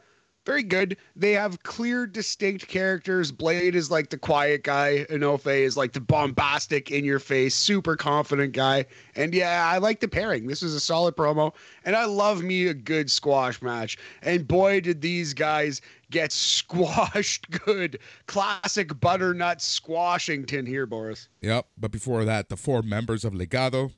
[0.45, 0.97] very good.
[1.15, 3.31] They have clear, distinct characters.
[3.31, 5.05] Blade is like the quiet guy.
[5.09, 8.85] Enofe is like the bombastic, in your face, super confident guy.
[9.15, 10.47] And yeah, I like the pairing.
[10.47, 11.53] This is a solid promo.
[11.85, 13.97] And I love me a good squash match.
[14.21, 15.81] And boy, did these guys
[16.11, 17.99] get squashed good.
[18.27, 21.29] Classic butternut squashington here, Boris.
[21.41, 21.67] Yep.
[21.77, 23.91] But before that, the four members of Legado.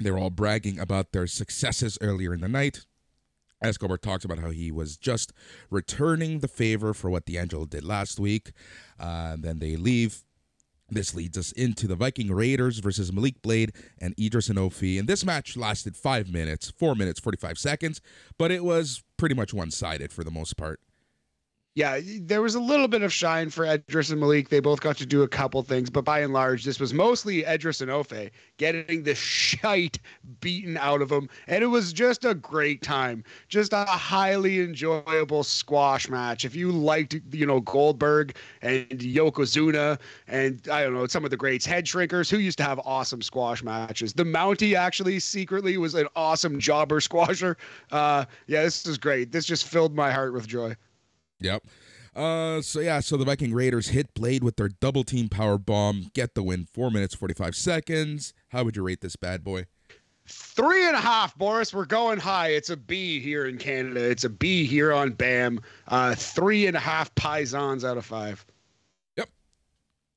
[0.00, 2.86] They were all bragging about their successes earlier in the night.
[3.62, 5.32] Escobar talks about how he was just
[5.70, 8.52] returning the favor for what D'Angelo did last week.
[8.98, 10.24] Uh, then they leave.
[10.88, 14.98] This leads us into the Viking Raiders versus Malik Blade and Edris Enofe.
[14.98, 18.00] And this match lasted five minutes, four minutes, 45 seconds,
[18.38, 20.80] but it was pretty much one sided for the most part
[21.76, 24.48] yeah, there was a little bit of shine for Edris and Malik.
[24.48, 27.44] They both got to do a couple things, but by and large, this was mostly
[27.44, 30.00] Edris Enofe getting the shite
[30.40, 31.28] beaten out of them.
[31.46, 33.22] And it was just a great time.
[33.48, 36.44] Just a highly enjoyable squash match.
[36.44, 41.36] If you liked, you know, Goldberg and Yokozuna and I don't know, some of the
[41.36, 44.12] greats, head shrinkers who used to have awesome squash matches.
[44.12, 47.56] The Mountie actually secretly was an awesome jobber squasher.
[47.92, 49.30] Uh, yeah, this is great.
[49.30, 50.74] This just filled my heart with joy.
[51.40, 51.62] Yep.
[52.14, 56.10] Uh, so yeah, so the Viking Raiders hit Blade with their double team power bomb,
[56.12, 56.66] get the win.
[56.72, 58.34] Four minutes forty five seconds.
[58.48, 59.66] How would you rate this bad boy?
[60.26, 61.74] Three and a half, Boris.
[61.74, 62.48] We're going high.
[62.48, 64.08] It's a B here in Canada.
[64.08, 65.60] It's a B here on BAM.
[65.88, 68.44] Uh, three and a half paisans out of five.
[69.16, 69.28] Yep.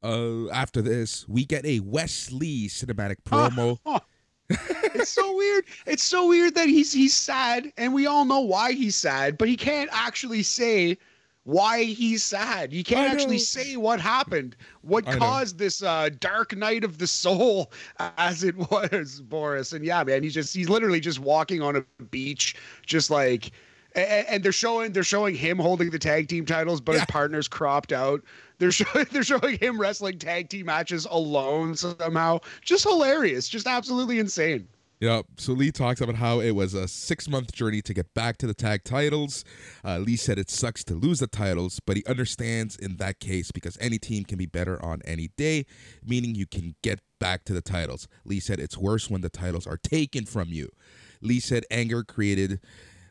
[0.03, 3.79] Uh, after this, we get a Wes Lee cinematic promo.
[4.49, 5.65] it's so weird.
[5.87, 9.47] It's so weird that he's he's sad, and we all know why he's sad, but
[9.47, 10.97] he can't actually say
[11.45, 12.71] why he's sad.
[12.71, 15.65] You can't actually say what happened, what I caused know.
[15.65, 17.71] this uh, dark night of the soul,
[18.17, 19.73] as it was, Boris.
[19.73, 23.51] And yeah, man, he's just he's literally just walking on a beach, just like.
[23.95, 26.99] And, and they're showing they're showing him holding the tag team titles, but yeah.
[26.99, 28.23] his partner's cropped out.
[28.57, 32.39] They're showing they're showing him wrestling tag team matches alone somehow.
[32.61, 34.67] Just hilarious, just absolutely insane.
[35.03, 35.25] Yep.
[35.35, 38.47] So Lee talks about how it was a six month journey to get back to
[38.47, 39.43] the tag titles.
[39.83, 43.51] Uh, Lee said it sucks to lose the titles, but he understands in that case
[43.51, 45.65] because any team can be better on any day,
[46.05, 48.07] meaning you can get back to the titles.
[48.23, 50.69] Lee said it's worse when the titles are taken from you.
[51.19, 52.61] Lee said anger created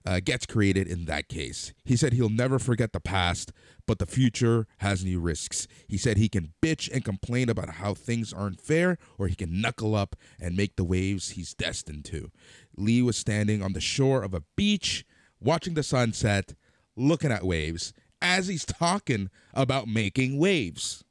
[0.05, 1.73] uh, gets created in that case.
[1.85, 3.53] He said he'll never forget the past,
[3.87, 5.67] but the future has new risks.
[5.89, 9.61] He said he can bitch and complain about how things aren't fair, or he can
[9.61, 12.31] knuckle up and make the waves he's destined to.
[12.77, 15.05] Lee was standing on the shore of a beach,
[15.41, 16.55] watching the sunset,
[16.97, 21.05] looking at waves, as he's talking about making waves.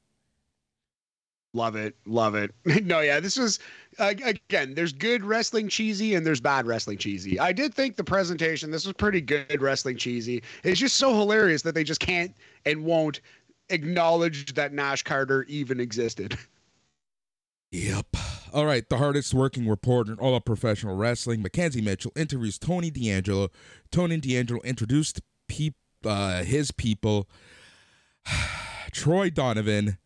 [1.53, 2.51] Love it, love it.
[2.85, 3.59] no, yeah, this was
[3.99, 4.73] again.
[4.73, 7.39] There's good wrestling cheesy and there's bad wrestling cheesy.
[7.39, 8.71] I did think the presentation.
[8.71, 10.43] This was pretty good wrestling cheesy.
[10.63, 12.33] It's just so hilarious that they just can't
[12.65, 13.21] and won't
[13.69, 16.37] acknowledge that Nash Carter even existed.
[17.73, 18.17] Yep.
[18.53, 18.87] All right.
[18.89, 23.47] The hardest working reporter in all of professional wrestling, McKenzie Mitchell, interviews Tony D'Angelo.
[23.91, 25.21] Tony D'Angelo introduced
[26.05, 27.29] uh, his people,
[28.91, 29.97] Troy Donovan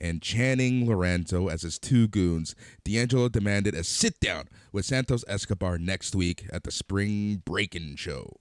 [0.00, 2.54] and Channing Lorenzo as his two goons.
[2.84, 8.36] D'Angelo demanded a sit down with Santos Escobar next week at the Spring Breakin' Show.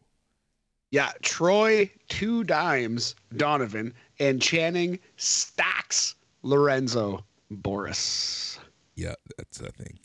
[0.91, 8.59] Yeah, Troy two dimes Donovan and Channing stacks Lorenzo Boris.
[8.95, 9.99] Yeah, that's a thing.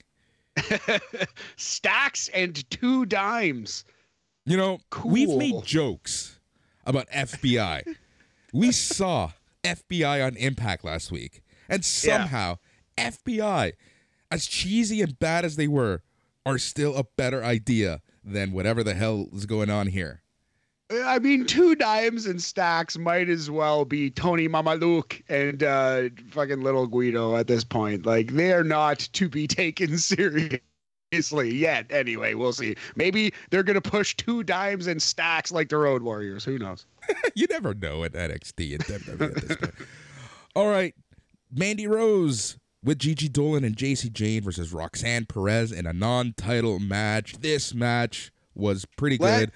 [1.57, 3.85] stacks and two dimes.
[4.47, 5.11] You know, cool.
[5.11, 6.39] we've made jokes
[6.85, 7.97] about FBI.
[8.53, 9.33] we saw
[9.65, 11.43] FBI on Impact last week.
[11.69, 12.59] And somehow,
[12.99, 13.11] yeah.
[13.11, 13.73] FBI,
[14.31, 16.03] as cheesy and bad as they were,
[16.47, 20.23] are still a better idea than whatever the hell is going on here.
[20.91, 26.61] I mean, two dimes and stacks might as well be Tony Mamaluke and uh, fucking
[26.61, 28.05] Little Guido at this point.
[28.05, 30.61] Like, they are not to be taken seriously
[31.55, 31.87] yet.
[31.91, 32.77] Anyway, we'll see.
[32.97, 36.45] Maybe they're going to push two dimes and stacks like the Road Warriors.
[36.45, 36.87] Who knows?
[37.35, 39.75] you never know at NXT and WWE at this point.
[40.55, 40.95] All right,
[41.55, 47.39] Mandy Rose with Gigi Dolin and Jacy Jayne versus Roxanne Perez in a non-title match.
[47.39, 49.53] This match was pretty Let, good.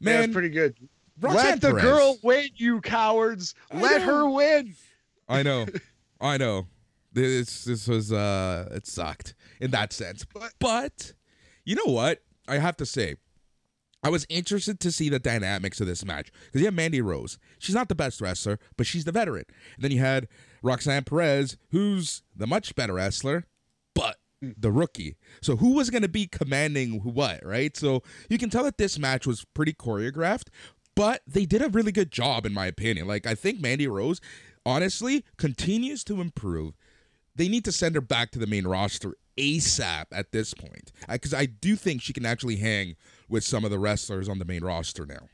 [0.00, 0.76] Man, yeah, pretty good.
[1.20, 1.82] Roxanne Let the Perez.
[1.82, 3.54] girl win, you cowards.
[3.72, 4.74] Let her win.
[5.28, 5.66] I know.
[6.20, 6.66] I know.
[7.12, 10.24] This this was uh it sucked in that sense.
[10.24, 11.12] But but
[11.64, 12.22] you know what?
[12.48, 13.14] I have to say
[14.02, 17.38] I was interested to see the dynamics of this match because you have Mandy Rose.
[17.58, 19.44] She's not the best wrestler, but she's the veteran.
[19.76, 20.26] And then you had
[20.64, 23.44] Roxanne Perez, who's the much better wrestler,
[23.94, 25.16] but the rookie.
[25.42, 27.76] So who was going to be commanding what, right?
[27.76, 30.48] So you can tell that this match was pretty choreographed,
[30.94, 33.06] but they did a really good job, in my opinion.
[33.06, 34.20] Like, I think Mandy Rose,
[34.64, 36.74] honestly, continues to improve.
[37.36, 41.34] They need to send her back to the main roster ASAP at this point because
[41.34, 42.96] I, I do think she can actually hang
[43.28, 45.28] with some of the wrestlers on the main roster now.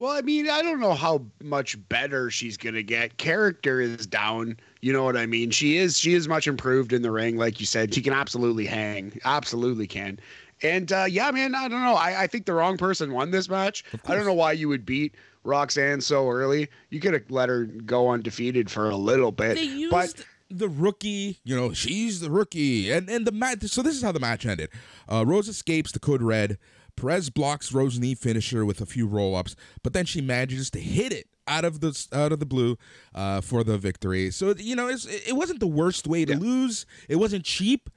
[0.00, 3.18] Well, I mean, I don't know how much better she's gonna get.
[3.18, 4.56] Character is down.
[4.80, 5.50] You know what I mean?
[5.50, 7.92] She is she is much improved in the ring, like you said.
[7.92, 10.18] She can absolutely hang, absolutely can.
[10.62, 11.94] And uh, yeah, man, I don't know.
[11.94, 13.84] I, I think the wrong person won this match.
[14.06, 16.68] I don't know why you would beat Roxanne so early.
[16.88, 19.56] You could have let her go undefeated for a little bit.
[19.56, 20.14] They used but
[20.50, 23.64] the rookie, you know, she's the rookie, and and the match.
[23.64, 24.70] So this is how the match ended.
[25.10, 26.56] Uh, Rose escapes the code red.
[26.96, 30.80] Perez blocks Rose knee finisher with a few roll ups, but then she manages to
[30.80, 32.76] hit it out of the out of the blue
[33.14, 34.30] uh, for the victory.
[34.30, 36.38] So you know, it wasn't the worst way to yeah.
[36.38, 36.86] lose.
[37.08, 37.90] It wasn't cheap.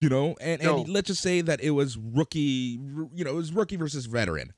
[0.00, 0.80] You know, and, no.
[0.80, 2.78] and let's just say that it was rookie.
[3.14, 4.52] You know, it was rookie versus veteran.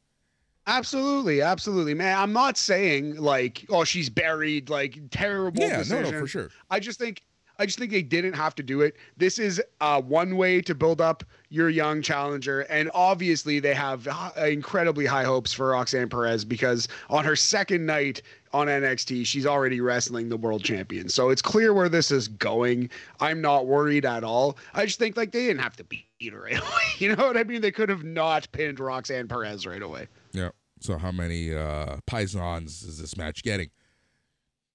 [0.66, 2.18] Absolutely, absolutely, man.
[2.18, 5.62] I'm not saying like, oh, she's buried, like terrible.
[5.62, 6.03] Yeah, decision.
[6.03, 6.51] no, no, for sure.
[6.70, 7.22] I just think,
[7.59, 8.96] I just think they didn't have to do it.
[9.16, 14.06] This is uh, one way to build up your young challenger, and obviously they have
[14.36, 19.80] incredibly high hopes for Roxanne Perez because on her second night on NXT, she's already
[19.80, 21.09] wrestling the world champion.
[21.09, 22.90] So it's clear where this is going.
[23.18, 24.56] I'm not worried at all.
[24.74, 26.68] I just think like they didn't have to beat her right away.
[26.98, 27.61] You know what I mean?
[27.61, 30.06] They could have not pinned Roxanne Perez right away.
[30.32, 30.50] Yeah.
[30.80, 33.70] So how many uh Paisans is this match getting?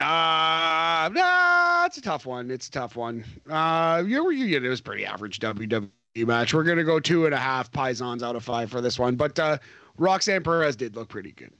[0.04, 2.51] Uh, nah, it's a tough one.
[2.51, 3.24] It's a tough one.
[3.49, 6.54] Uh, you you it was pretty average WWE match.
[6.54, 9.39] We're gonna go two and a half Paisans out of five for this one, but
[9.39, 9.60] uh,
[9.97, 11.54] Roxanne Perez did look pretty good.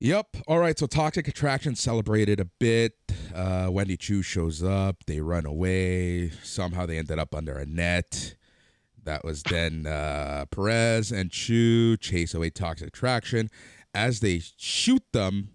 [0.00, 0.36] Yep.
[0.48, 0.78] All right.
[0.78, 2.94] So Toxic Attraction celebrated a bit.
[3.34, 5.04] Uh, Wendy Choo shows up.
[5.06, 6.30] They run away.
[6.42, 8.34] Somehow they ended up under a net.
[9.04, 13.48] That was then uh, Perez and Choo chase away Toxic Attraction
[13.94, 15.50] as they shoot them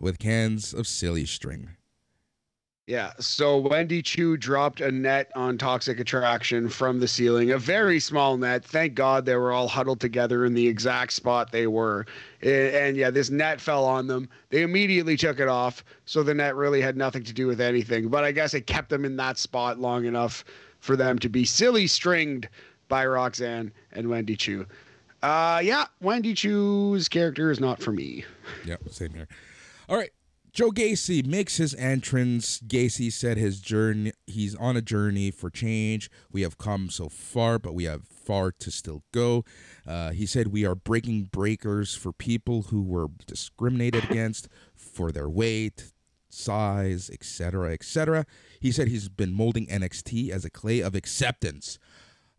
[0.00, 1.70] with cans of silly string.
[2.86, 7.98] Yeah, so Wendy Choo dropped a net on Toxic Attraction from the ceiling, a very
[7.98, 8.62] small net.
[8.62, 12.04] Thank God they were all huddled together in the exact spot they were.
[12.42, 14.28] And yeah, this net fell on them.
[14.50, 18.08] They immediately took it off, so the net really had nothing to do with anything.
[18.08, 20.44] But I guess it kept them in that spot long enough
[20.80, 22.48] for them to be silly stringed
[22.88, 24.66] by Roxanne and Wendy Choo.
[25.22, 28.26] Uh, yeah, Wendy Choo's character is not for me.
[28.66, 29.28] Yep, same here.
[29.88, 30.10] All right.
[30.52, 32.60] Joe Gacy makes his entrance.
[32.60, 36.08] Gacy said his journey he's on a journey for change.
[36.30, 39.44] We have come so far, but we have far to still go.
[39.84, 45.28] Uh, he said we are breaking breakers for people who were discriminated against for their
[45.28, 45.92] weight,
[46.28, 48.24] size, etc., etc.
[48.60, 51.80] He said he's been molding NXT as a clay of acceptance.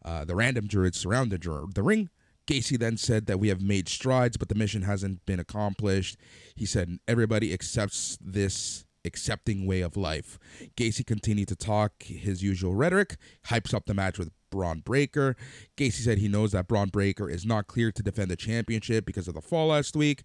[0.06, 2.10] Uh, the random druids surround the, the ring.
[2.48, 6.18] Gacy then said that we have made strides, but the mission hasn't been accomplished.
[6.56, 10.40] He said everybody accepts this accepting way of life.
[10.76, 13.18] Gacy continued to talk his usual rhetoric,
[13.48, 15.36] hypes up the match with Bron Breakker.
[15.78, 19.28] Gacy said he knows that Bron Breakker is not clear to defend the championship because
[19.28, 20.24] of the fall last week.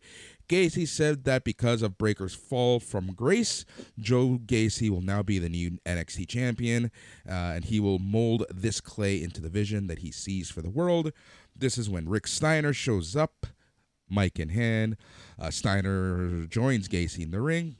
[0.48, 3.64] Gacy said that because of Breakker's fall from grace,
[3.98, 6.92] Joe Gacy will now be the new NXT champion,
[7.28, 10.70] uh, and he will mold this clay into the vision that he sees for the
[10.70, 11.12] world.
[11.57, 13.46] This is when Rick Steiner shows up,
[14.09, 14.96] mic in hand.
[15.38, 17.76] Uh, Steiner joins Gacy in the ring,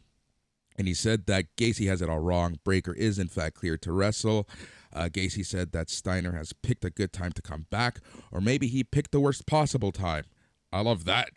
[0.77, 2.59] and he said that Gacy has it all wrong.
[2.65, 4.49] Breakker is, in fact, cleared to wrestle.
[4.93, 8.01] Uh, Gacy said that Steiner has picked a good time to come back,
[8.33, 10.25] or maybe he picked the worst possible time.
[10.73, 11.31] I love that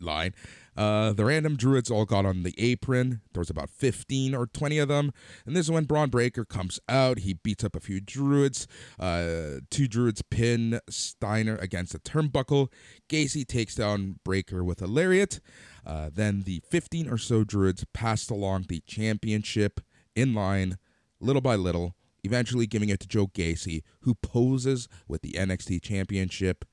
[0.00, 0.34] line.
[0.80, 3.20] Uh, the random druids all got on the apron.
[3.34, 5.12] There was about 15 or 20 of them.
[5.44, 7.18] And this is when Bron Breakker comes out.
[7.18, 8.66] He beats up a few druids.
[8.98, 12.68] Uh, two druids pin Steiner against a turnbuckle.
[13.10, 15.40] Gacy takes down Breakker with a lariat.
[15.84, 19.80] Uh, then the 15 or so druids passed along the championship
[20.16, 20.78] in line,
[21.20, 26.64] little by little, eventually giving it to Joe Gacy, who poses with the NXT championship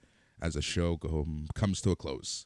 [0.42, 2.46] as the show go, comes to a close.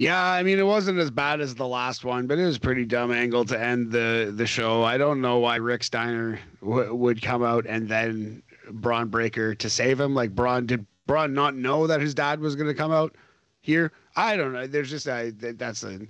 [0.00, 2.86] Yeah, I mean it wasn't as bad as the last one, but it was pretty
[2.86, 4.82] dumb angle to end the the show.
[4.82, 9.68] I don't know why Rick Steiner w- would come out and then Bron Breakker to
[9.68, 10.14] save him.
[10.14, 13.14] Like Bron did Braun not know that his dad was going to come out
[13.60, 13.92] here?
[14.16, 14.66] I don't know.
[14.66, 16.00] There's just that's a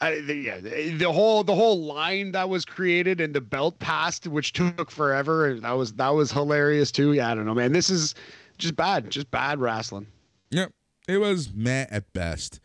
[0.00, 4.26] I, the, yeah, the whole the whole line that was created and the belt passed,
[4.26, 5.60] which took forever.
[5.60, 7.12] That was that was hilarious too.
[7.12, 7.72] Yeah, I don't know, man.
[7.72, 8.16] This is
[8.58, 10.08] just bad, just bad wrestling.
[10.50, 10.72] Yep.
[11.06, 12.60] It was meh at best.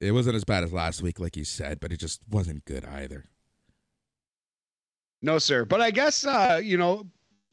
[0.00, 2.84] It wasn't as bad as last week, like you said, but it just wasn't good
[2.84, 3.26] either.
[5.22, 5.64] No, sir.
[5.64, 7.06] But I guess uh, you know,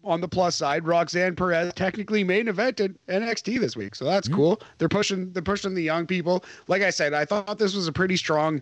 [0.04, 4.38] on the plus side, Roxanne Perez technically main evented NXT this week, so that's mm-hmm.
[4.38, 4.62] cool.
[4.78, 6.44] They're pushing, they're pushing the young people.
[6.68, 8.62] Like I said, I thought this was a pretty strong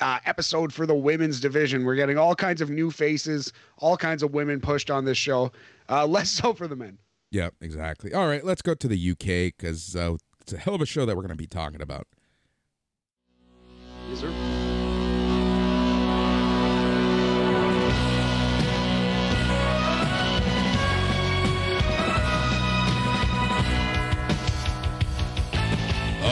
[0.00, 1.84] uh, episode for the women's division.
[1.84, 5.50] We're getting all kinds of new faces, all kinds of women pushed on this show.
[5.88, 6.98] Uh, less so for the men.
[7.32, 8.14] Yep, exactly.
[8.14, 11.04] All right, let's go to the UK because uh, it's a hell of a show
[11.04, 12.06] that we're going to be talking about.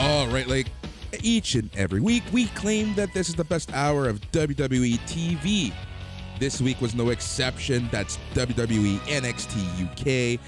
[0.05, 0.67] All right, like
[1.23, 5.73] each and every week, we claim that this is the best hour of WWE TV.
[6.39, 7.89] This week was no exception.
[7.91, 10.39] That's WWE NXT UK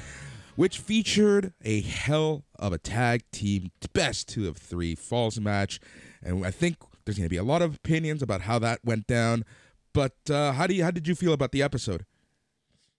[0.58, 5.80] which featured a hell of a tag team best two of three falls match.
[6.22, 9.08] And I think there's going to be a lot of opinions about how that went
[9.08, 9.45] down.
[9.93, 12.05] But uh, how do you how did you feel about the episode?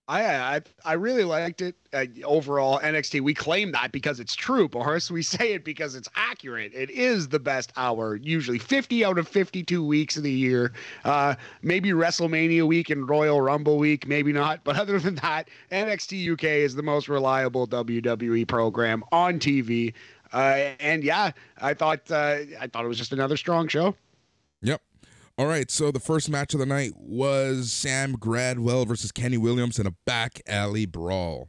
[0.09, 2.79] I I, I really liked it uh, overall.
[2.79, 5.11] NXT we claim that because it's true, Boris.
[5.11, 6.73] We say it because it's accurate.
[6.73, 8.15] It is the best hour.
[8.15, 10.73] Usually 50 out of 52 weeks of the year.
[11.05, 14.63] Uh, maybe WrestleMania week and Royal Rumble week, maybe not.
[14.63, 19.93] But other than that, NXT UK is the most reliable WWE program on TV.
[20.33, 23.95] Uh, and yeah, I thought uh, I thought it was just another strong show.
[24.61, 24.81] Yep.
[25.39, 29.79] All right, so the first match of the night was Sam Gradwell versus Kenny Williams
[29.79, 31.47] in a back alley brawl.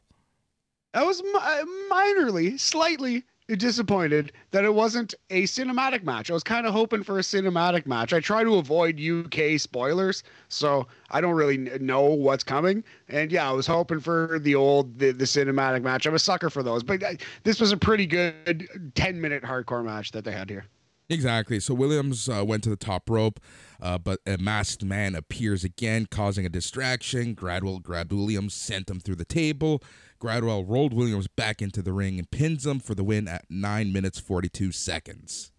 [0.95, 6.31] I was mi- minorly, slightly disappointed that it wasn't a cinematic match.
[6.31, 8.13] I was kind of hoping for a cinematic match.
[8.13, 12.85] I try to avoid UK spoilers, so I don't really know what's coming.
[13.09, 16.07] And yeah, I was hoping for the old the, the cinematic match.
[16.07, 19.85] I'm a sucker for those, but uh, this was a pretty good 10 minute hardcore
[19.85, 20.65] match that they had here.
[21.11, 21.59] Exactly.
[21.59, 23.41] So Williams uh, went to the top rope,
[23.83, 27.35] uh, but a masked man appears again, causing a distraction.
[27.35, 29.83] Gradwell grabbed Williams, sent him through the table.
[30.21, 33.93] Gradwell rolled Williams back into the ring and pins him for the win at 9
[33.93, 35.51] minutes 42 seconds.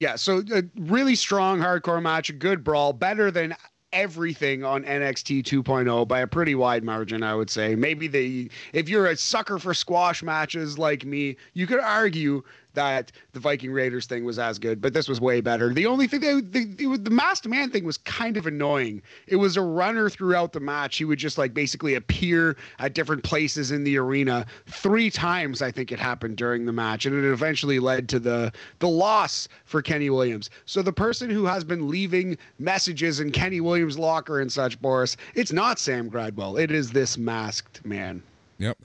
[0.00, 3.56] Yeah, so a really strong hardcore match, a good brawl, better than
[3.94, 7.74] everything on NXT 2.0 by a pretty wide margin, I would say.
[7.74, 12.42] Maybe the if you're a sucker for squash matches like me, you could argue
[12.74, 15.72] that the Viking Raiders thing was as good, but this was way better.
[15.72, 19.02] The only thing that the, the, the masked man thing was kind of annoying.
[19.26, 20.96] It was a runner throughout the match.
[20.96, 25.62] He would just like basically appear at different places in the arena three times.
[25.62, 29.48] I think it happened during the match, and it eventually led to the the loss
[29.64, 30.50] for Kenny Williams.
[30.66, 35.16] So the person who has been leaving messages in Kenny Williams' locker and such, Boris,
[35.34, 36.60] it's not Sam Gradwell.
[36.60, 38.22] It is this masked man.
[38.58, 38.78] Yep.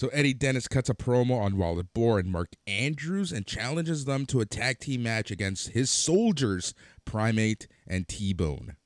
[0.00, 4.24] So Eddie Dennis cuts a promo on Wild Boar and Mark Andrews and challenges them
[4.26, 6.72] to a tag team match against his soldiers,
[7.04, 8.76] Primate and T Bone.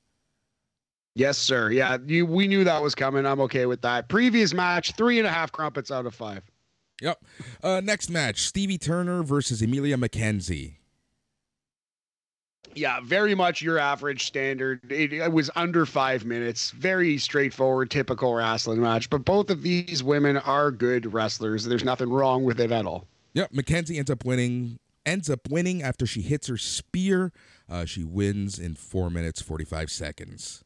[1.13, 1.71] Yes, sir.
[1.71, 3.25] Yeah, you, we knew that was coming.
[3.25, 4.09] I'm okay with that.
[4.09, 6.43] Previous match, three and a half crumpets out of five.
[7.01, 7.23] Yep.
[7.63, 10.79] Uh, next match Stevie Turner versus Emilia McKenzie
[12.75, 14.91] yeah, very much your average standard.
[14.91, 16.71] It, it, was under five minutes.
[16.71, 19.09] Very straightforward, typical wrestling match.
[19.09, 21.65] But both of these women are good wrestlers.
[21.65, 23.07] There's nothing wrong with it at all.
[23.33, 24.79] Yep, McKenzie ends up winning.
[25.05, 27.31] Ends up winning after she hits her spear.
[27.69, 30.63] Uh, she wins in four minutes forty five seconds.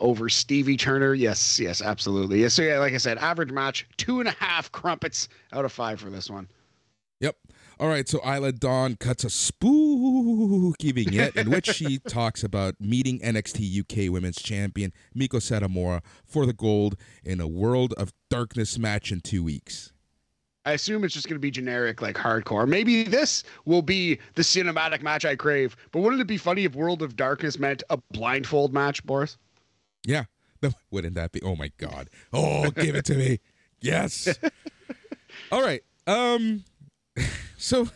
[0.00, 2.42] Over Stevie Turner, yes, yes, absolutely.
[2.42, 5.72] Yes, so yeah, like I said, average match, two and a half crumpets out of
[5.72, 6.46] five for this one.
[7.20, 7.36] Yep.
[7.82, 13.18] All right, so Isla Dawn cuts a spooky vignette in which she talks about meeting
[13.18, 19.10] NXT UK Women's Champion Meiko Satomura for the gold in a World of Darkness match
[19.10, 19.92] in two weeks.
[20.64, 22.68] I assume it's just going to be generic, like hardcore.
[22.68, 25.74] Maybe this will be the cinematic match I crave.
[25.90, 29.38] But wouldn't it be funny if World of Darkness meant a blindfold match, Boris?
[30.06, 30.26] Yeah.
[30.92, 31.42] Wouldn't that be?
[31.42, 32.10] Oh my God.
[32.32, 33.40] Oh, give it to me.
[33.84, 34.28] Yes.
[35.50, 35.82] All right.
[36.06, 36.62] Um,
[37.62, 37.88] so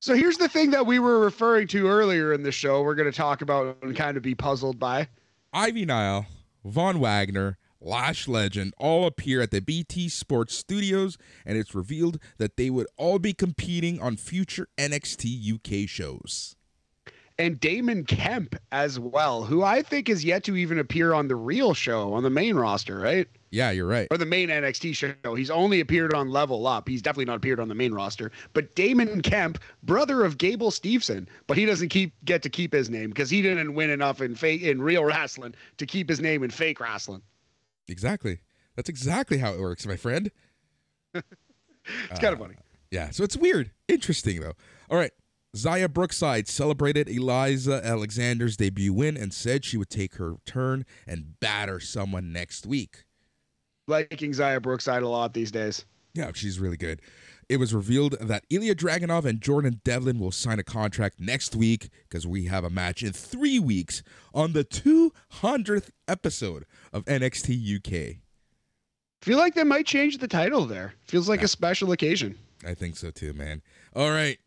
[0.00, 2.82] so here's the thing that we were referring to earlier in the show.
[2.82, 5.08] We're going to talk about and kind of be puzzled by.
[5.52, 6.26] Ivy Nile,
[6.64, 12.56] Von Wagner, Lash Legend all appear at the BT Sports Studios, and it's revealed that
[12.56, 16.54] they would all be competing on future NXT UK shows.
[17.38, 21.36] And Damon Kemp as well, who I think is yet to even appear on the
[21.36, 23.28] real show on the main roster, right?
[23.50, 24.08] Yeah, you're right.
[24.10, 25.34] Or the main NXT show.
[25.34, 26.88] He's only appeared on Level Up.
[26.88, 28.30] He's definitely not appeared on the main roster.
[28.52, 32.90] But Damon Kemp, brother of Gable Steveson, but he doesn't keep get to keep his
[32.90, 36.42] name because he didn't win enough in fake in real wrestling to keep his name
[36.42, 37.22] in fake wrestling.
[37.88, 38.40] Exactly.
[38.76, 40.30] That's exactly how it works, my friend.
[41.14, 41.24] it's
[42.10, 42.54] uh, kind of funny.
[42.90, 43.10] Yeah.
[43.10, 43.70] So it's weird.
[43.88, 44.54] Interesting though.
[44.90, 45.12] All right.
[45.56, 51.40] Xia Brookside celebrated Eliza Alexander's debut win and said she would take her turn and
[51.40, 53.06] batter someone next week
[53.88, 55.84] liking Xia Brookside a lot these days.
[56.14, 57.00] Yeah, she's really good.
[57.48, 61.88] It was revealed that Ilya Dragunov and Jordan Devlin will sign a contract next week
[62.08, 64.02] because we have a match in three weeks
[64.34, 68.16] on the 200th episode of NXT UK.
[69.22, 70.92] Feel like they might change the title there.
[71.06, 71.46] Feels like yeah.
[71.46, 72.38] a special occasion.
[72.66, 73.62] I think so too, man.
[73.96, 74.38] All right.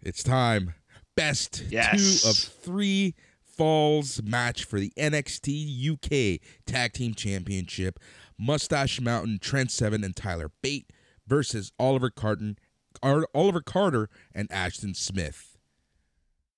[0.00, 0.74] It's time.
[1.16, 2.22] Best yes.
[2.22, 7.98] two of three falls match for the NXT UK Tag Team Championship.
[8.38, 10.90] Mustache Mountain, Trent Seven, and Tyler Bate
[11.26, 12.58] versus Oliver Carton,
[13.02, 15.56] Oliver Carter and Ashton Smith.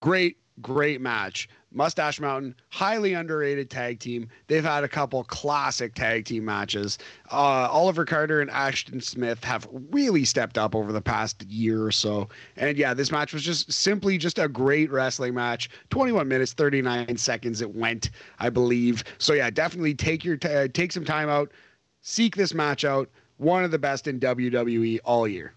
[0.01, 1.49] Great, great match.
[1.73, 4.29] Mustache Mountain, highly underrated tag team.
[4.49, 6.99] They've had a couple classic tag team matches.
[7.31, 11.93] Uh, Oliver Carter and Ashton Smith have really stepped up over the past year or
[11.93, 12.29] so.
[12.57, 15.71] And yeah, this match was just simply just a great wrestling match.
[15.91, 19.05] 21 minutes, 39 seconds it went, I believe.
[19.19, 21.53] So yeah, definitely take your t- take some time out,
[22.01, 23.09] seek this match out.
[23.39, 25.55] One of the best in WWE all year.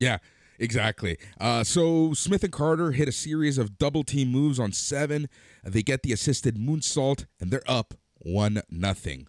[0.00, 0.18] Yeah.
[0.58, 1.18] Exactly.
[1.40, 5.28] Uh, so Smith and Carter hit a series of double team moves on seven.
[5.64, 9.28] They get the assisted moonsault, and they're up one nothing.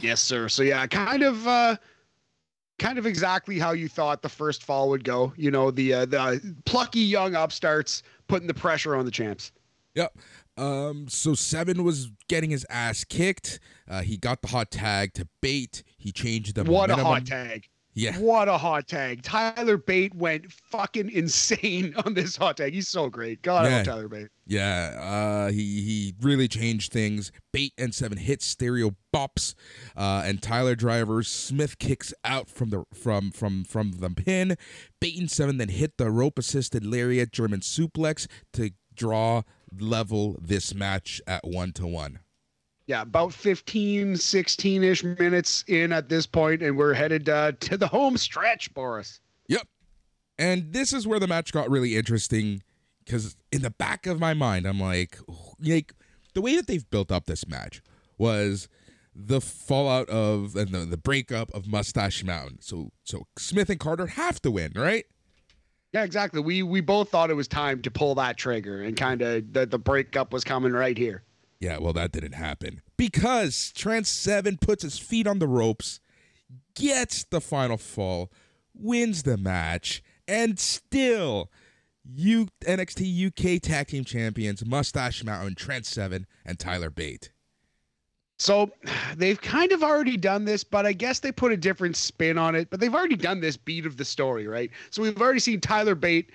[0.00, 0.48] Yes, sir.
[0.48, 1.76] So yeah, kind of, uh,
[2.78, 5.32] kind of exactly how you thought the first fall would go.
[5.36, 9.52] You know, the uh, the plucky young upstarts putting the pressure on the champs.
[9.94, 10.16] Yep.
[10.58, 13.60] Um, so Seven was getting his ass kicked.
[13.88, 15.82] Uh, he got the hot tag to Bate.
[15.96, 17.06] He changed the what minimum.
[17.06, 17.68] a hot tag.
[17.98, 18.16] Yeah.
[18.18, 19.22] What a hot tag.
[19.22, 22.72] Tyler Bate went fucking insane on this hot tag.
[22.72, 23.42] He's so great.
[23.42, 23.70] God, yeah.
[23.70, 24.28] I love Tyler Bate.
[24.46, 24.96] Yeah.
[25.00, 27.32] Uh, he, he really changed things.
[27.52, 29.54] Bate and seven hit stereo bops.
[29.96, 34.56] Uh, and Tyler Driver Smith kicks out from the from from from the pin.
[35.00, 39.42] Bate and seven then hit the rope assisted lariat German suplex to draw
[39.78, 42.20] level this match at one to one
[42.88, 47.76] yeah, about 15, 16 ish minutes in at this point, and we're headed uh, to
[47.76, 49.20] the home stretch, Boris.
[49.46, 49.68] Yep.
[50.38, 52.62] And this is where the match got really interesting
[53.04, 55.18] because in the back of my mind, I'm like,
[55.60, 55.92] like
[56.32, 57.82] the way that they've built up this match
[58.16, 58.68] was
[59.14, 62.62] the fallout of and the, the breakup of Mustache Mountain.
[62.62, 65.04] So so Smith and Carter have to win, right?
[65.92, 66.40] Yeah, exactly.
[66.40, 69.66] We we both thought it was time to pull that trigger and kind of the,
[69.66, 71.22] the breakup was coming right here.
[71.60, 72.82] Yeah, well that didn't happen.
[72.96, 76.00] Because Trent 7 puts his feet on the ropes,
[76.74, 78.30] gets the final fall,
[78.74, 81.50] wins the match, and still
[82.04, 83.26] U- NXT
[83.56, 87.32] UK Tag Team Champions Mustache Mountain, Trent Seven, and Tyler Bate.
[88.38, 88.70] So
[89.16, 92.54] they've kind of already done this, but I guess they put a different spin on
[92.54, 92.70] it.
[92.70, 94.70] But they've already done this beat of the story, right?
[94.90, 96.30] So we've already seen Tyler Bate,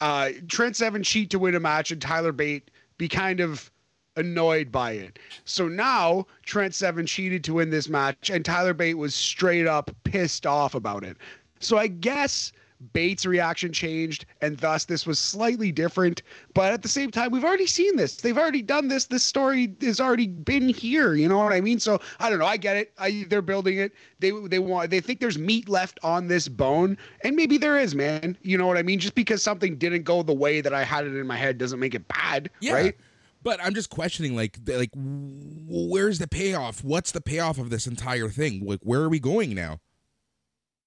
[0.00, 3.70] uh, Trent Seven cheat to win a match, and Tyler Bate be kind of
[4.16, 5.18] annoyed by it.
[5.44, 9.90] So now Trent Seven cheated to win this match, and Tyler Bate was straight up
[10.04, 11.16] pissed off about it.
[11.60, 12.52] So I guess
[12.92, 16.22] Bates' reaction changed, and thus this was slightly different.
[16.54, 18.16] But at the same time, we've already seen this.
[18.16, 19.06] They've already done this.
[19.06, 21.14] This story has already been here.
[21.14, 21.78] You know what I mean?
[21.80, 22.46] So I don't know.
[22.46, 22.92] I get it.
[22.98, 23.92] I, they're building it.
[24.20, 24.90] They they want.
[24.90, 28.36] They think there's meat left on this bone, and maybe there is, man.
[28.42, 28.98] You know what I mean?
[28.98, 31.80] Just because something didn't go the way that I had it in my head doesn't
[31.80, 32.72] make it bad, Yeah.
[32.74, 32.96] right?
[33.42, 36.82] But I'm just questioning, like, like, where's the payoff?
[36.82, 38.64] What's the payoff of this entire thing?
[38.64, 39.80] Like, where are we going now?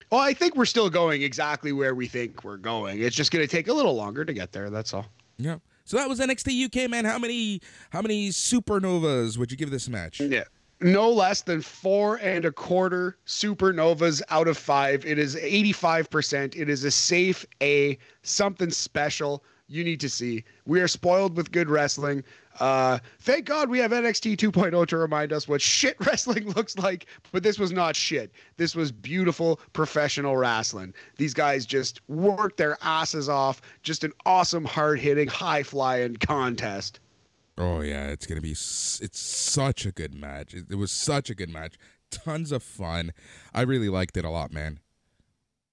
[0.09, 3.01] Well, I think we're still going exactly where we think we're going.
[3.01, 4.69] It's just going to take a little longer to get there.
[4.69, 5.05] That's all.
[5.37, 5.57] Yeah.
[5.83, 7.05] So that was NXT UK, man.
[7.05, 10.19] How many, how many supernovas would you give this match?
[10.19, 10.43] Yeah.
[10.79, 15.05] No less than four and a quarter supernovas out of five.
[15.05, 16.55] It is 85%.
[16.55, 20.43] It is a safe A, something special you need to see.
[20.65, 22.23] We are spoiled with good wrestling.
[22.59, 27.05] Uh, thank God we have NXT 2.0 to remind us what shit wrestling looks like,
[27.31, 28.31] but this was not shit.
[28.57, 30.93] This was beautiful professional wrestling.
[31.17, 33.61] These guys just worked their asses off.
[33.83, 36.99] Just an awesome, hard hitting, high flying contest.
[37.57, 38.51] Oh yeah, it's gonna be.
[38.51, 40.53] It's such a good match.
[40.53, 41.75] It, it was such a good match.
[42.11, 43.13] Tons of fun.
[43.53, 44.79] I really liked it a lot, man.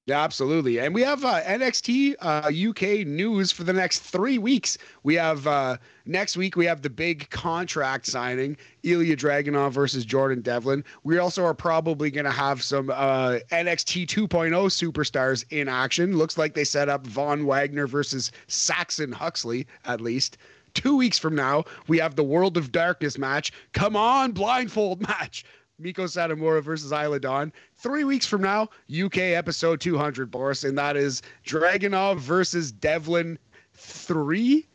[0.07, 0.81] Yeah, absolutely.
[0.81, 4.77] And we have uh, NXT uh, UK news for the next three weeks.
[5.03, 10.43] We have uh, next week, we have the big contract signing Ilya Dragunov versus Jordan
[10.43, 10.85] Devlin.
[11.05, 16.19] We also are probably going to have some uh, NXT 2.0 superstars in action.
[16.19, 20.37] Looks like they set up Von Wagner versus Saxon Huxley, at least.
[20.75, 23.53] Two weeks from now, we have the World of Darkness match.
[23.73, 25.47] Come on, blindfold match.
[25.81, 27.53] Meiko Satomura versus Isla Dawn.
[27.77, 33.39] Three weeks from now, UK episode 200, Boris, and that is Dragunov versus Devlin
[33.75, 34.67] 3.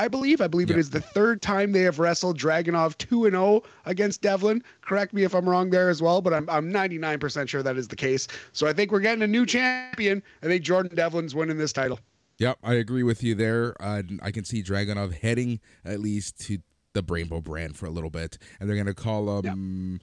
[0.00, 0.40] I believe.
[0.40, 0.76] I believe Yeah.
[0.76, 4.62] it is the third time they have wrestled Dragunov 2 and 0 against Devlin.
[4.80, 7.88] Correct me if I'm wrong there as well, but I'm, I'm 99% sure that is
[7.88, 8.28] the case.
[8.52, 10.22] So I think we're getting a new champion.
[10.42, 11.98] I think Jordan Devlin's winning this title.
[12.38, 13.74] Yep, I agree with you there.
[13.82, 16.58] Uh, I can see Dragunov heading at least to
[16.92, 20.00] the Rainbow brand for a little bit, and they're gonna call him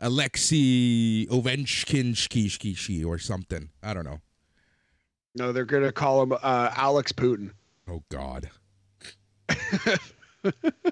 [0.00, 3.70] Alexei Ovechkin or something.
[3.82, 4.20] I don't know.
[5.34, 7.52] No, they're going to call him uh, Alex Putin.
[7.88, 8.50] Oh God.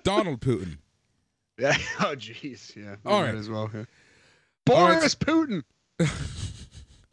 [0.03, 0.79] Donald Putin.
[1.59, 1.77] Yeah.
[2.01, 2.77] Oh, jeez.
[2.77, 2.97] Yeah.
[3.05, 3.35] All right.
[3.35, 3.71] As well.
[3.73, 3.85] yeah.
[4.71, 5.63] All right, Boris Putin.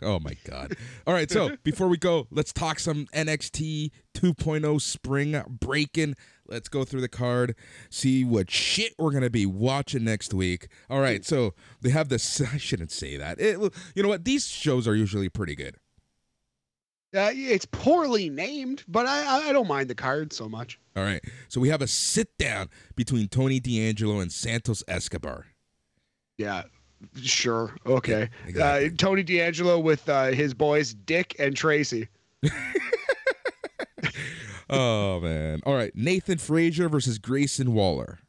[0.06, 0.76] Oh my God.
[1.08, 6.16] All right, so before we go, let's talk some NXT 2.0 spring breaking.
[6.48, 7.56] Let's go through the card,
[7.90, 10.68] see what shit we're gonna be watching next week.
[10.90, 12.42] All right, so they have this.
[12.54, 13.40] I shouldn't say that.
[13.40, 13.60] It,
[13.96, 14.26] you know what?
[14.26, 15.78] These shows are usually pretty good.
[17.16, 20.80] Uh, it's poorly named, but I I don't mind the card so much.
[20.96, 25.46] All right, so we have a sit down between Tony D'Angelo and Santos Escobar.
[26.38, 26.64] Yeah.
[27.22, 27.76] Sure.
[27.86, 28.30] Okay.
[28.48, 28.88] exactly.
[28.88, 32.08] Uh, Tony D'Angelo with uh, his boys Dick and Tracy.
[34.74, 35.62] Oh man!
[35.66, 38.20] All right, Nathan Frazer versus Grayson Waller.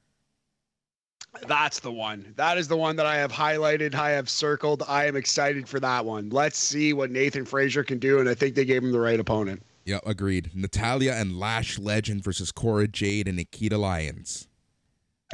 [1.49, 2.32] That's the one.
[2.36, 3.95] That is the one that I have highlighted.
[3.95, 4.82] I have circled.
[4.86, 6.30] I am excited for that one.
[6.30, 9.18] Let's see what Nathan Frazer can do, and I think they gave him the right
[9.18, 9.62] opponent.
[9.84, 10.51] Yeah, agreed.
[10.55, 14.49] Natalya and Lash Legend versus Cora Jade and Nikita Lyons.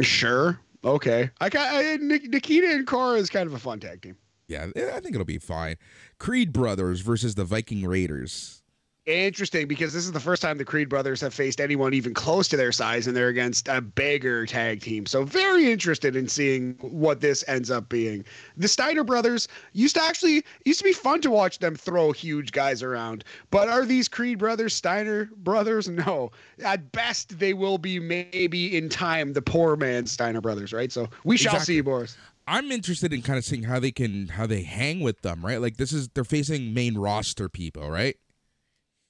[0.00, 0.58] Sure.
[0.84, 1.30] Okay.
[1.40, 4.16] I, I Nikita and Cora is kind of a fun tag team.
[4.48, 5.76] Yeah, I think it'll be fine.
[6.18, 8.59] Creed Brothers versus the Viking Raiders.
[9.10, 12.46] Interesting because this is the first time the Creed brothers have faced anyone even close
[12.48, 15.04] to their size, and they're against a bigger tag team.
[15.06, 18.24] So very interested in seeing what this ends up being.
[18.56, 22.52] The Steiner brothers used to actually used to be fun to watch them throw huge
[22.52, 25.88] guys around, but are these Creed brothers Steiner brothers?
[26.00, 26.30] No.
[26.64, 30.90] At best, they will be maybe in time the poor man Steiner brothers, right?
[30.90, 31.74] So we shall Exactly.
[31.74, 32.16] see, Boris.
[32.46, 35.60] I'm interested in kind of seeing how they can how they hang with them, right?
[35.60, 38.16] Like this is they're facing main roster people, right?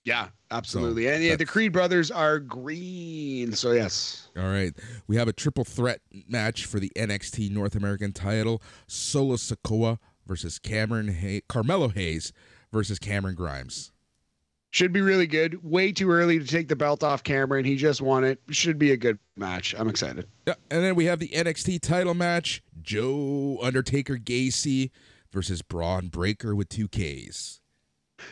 [0.04, 1.04] Yeah, absolutely.
[1.04, 3.52] So and yeah, the Creed brothers are green.
[3.52, 4.28] So, yes.
[4.36, 4.72] All right.
[5.06, 10.58] We have a triple threat match for the NXT North American title Solo Sikoa versus
[10.58, 12.32] Cameron Hay- Carmelo Hayes
[12.72, 13.92] versus Cameron Grimes.
[14.72, 15.64] Should be really good.
[15.64, 17.64] Way too early to take the belt off Cameron.
[17.64, 18.40] He just won it.
[18.50, 19.74] Should be a good match.
[19.76, 20.28] I'm excited.
[20.46, 24.90] Yeah, and then we have the NXT title match Joe Undertaker Gacy
[25.32, 27.60] versus Bron Breakker with two Ks.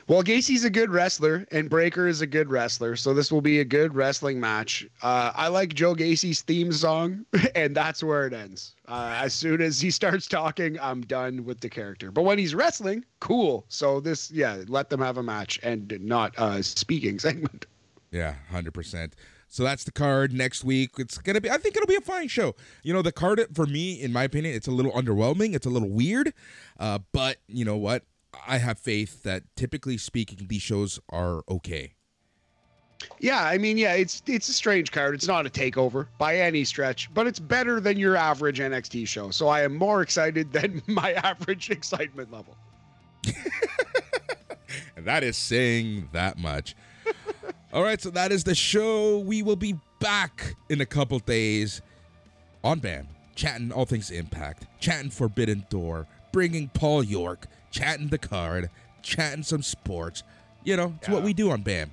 [0.07, 3.61] Well, Gacy's a good wrestler, and Breakker is a good wrestler, so this will be
[3.61, 4.87] a good wrestling match.
[5.03, 7.25] Uh, I like Joe Gacy's theme song,
[7.55, 8.75] and that's where it ends.
[8.87, 12.11] Uh, as soon as he starts talking, I'm done with the character.
[12.11, 13.65] But when he's wrestling, cool.
[13.69, 17.67] So this, yeah, let them have a match and not a speaking segment.
[18.11, 19.15] Yeah, hundred percent.
[19.49, 20.91] So that's the card next week.
[20.99, 21.51] It's gonna be.
[21.51, 22.55] I think it'll be a fine show.
[22.83, 25.55] You know, the card for me, in my opinion, it's a little underwhelming.
[25.55, 26.35] It's a little weird,
[26.79, 28.05] uh, but you know what?
[28.47, 31.95] I have faith that typically speaking, these shows are okay.
[33.21, 35.15] Yeah, I mean, yeah, it's it's a strange card.
[35.15, 39.31] It's not a takeover by any stretch, but it's better than your average NXT show.
[39.31, 42.57] So I am more excited than my average excitement level.
[44.97, 46.75] and that is saying that much.
[47.73, 49.19] All right, so that is the show.
[49.21, 51.83] We will be back in a couple days
[52.65, 58.71] on BAM, chatting all things Impact, chatting Forbidden Door, bringing Paul York chatting the card,
[59.03, 60.23] chatting some sports.
[60.65, 61.15] You know, it's yeah.
[61.15, 61.91] what we do on BAM.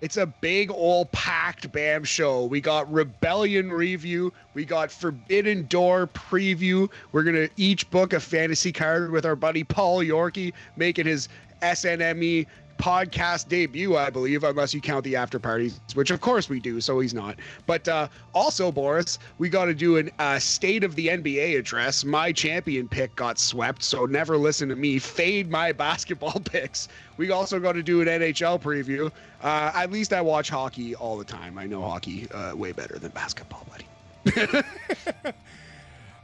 [0.00, 2.44] It's a big all packed BAM show.
[2.44, 4.32] We got Rebellion review.
[4.54, 6.88] We got Forbidden Door preview.
[7.10, 11.28] We're going to each book a fantasy card with our buddy Paul Yorkie making his
[11.62, 12.46] SNME
[12.78, 16.80] podcast debut, I believe, unless you count the after parties, which of course we do,
[16.80, 17.36] so he's not.
[17.66, 22.04] But uh, also, Boris, we got to do a uh, state of the NBA address.
[22.04, 24.98] My champion pick got swept, so never listen to me.
[24.98, 26.88] Fade my basketball picks.
[27.16, 29.10] We also got to do an NHL preview.
[29.42, 31.58] Uh, at least I watch hockey all the time.
[31.58, 33.86] I know hockey uh, way better than basketball, buddy.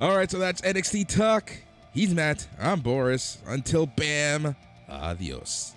[0.00, 1.52] all right, so that's NXT Talk.
[1.92, 2.46] He's Matt.
[2.61, 3.38] I'm Boris.
[3.46, 4.57] Until BAM,
[4.88, 5.74] adios.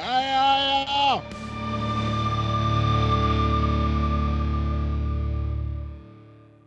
[0.00, 0.86] やいやい
[1.16, 1.97] や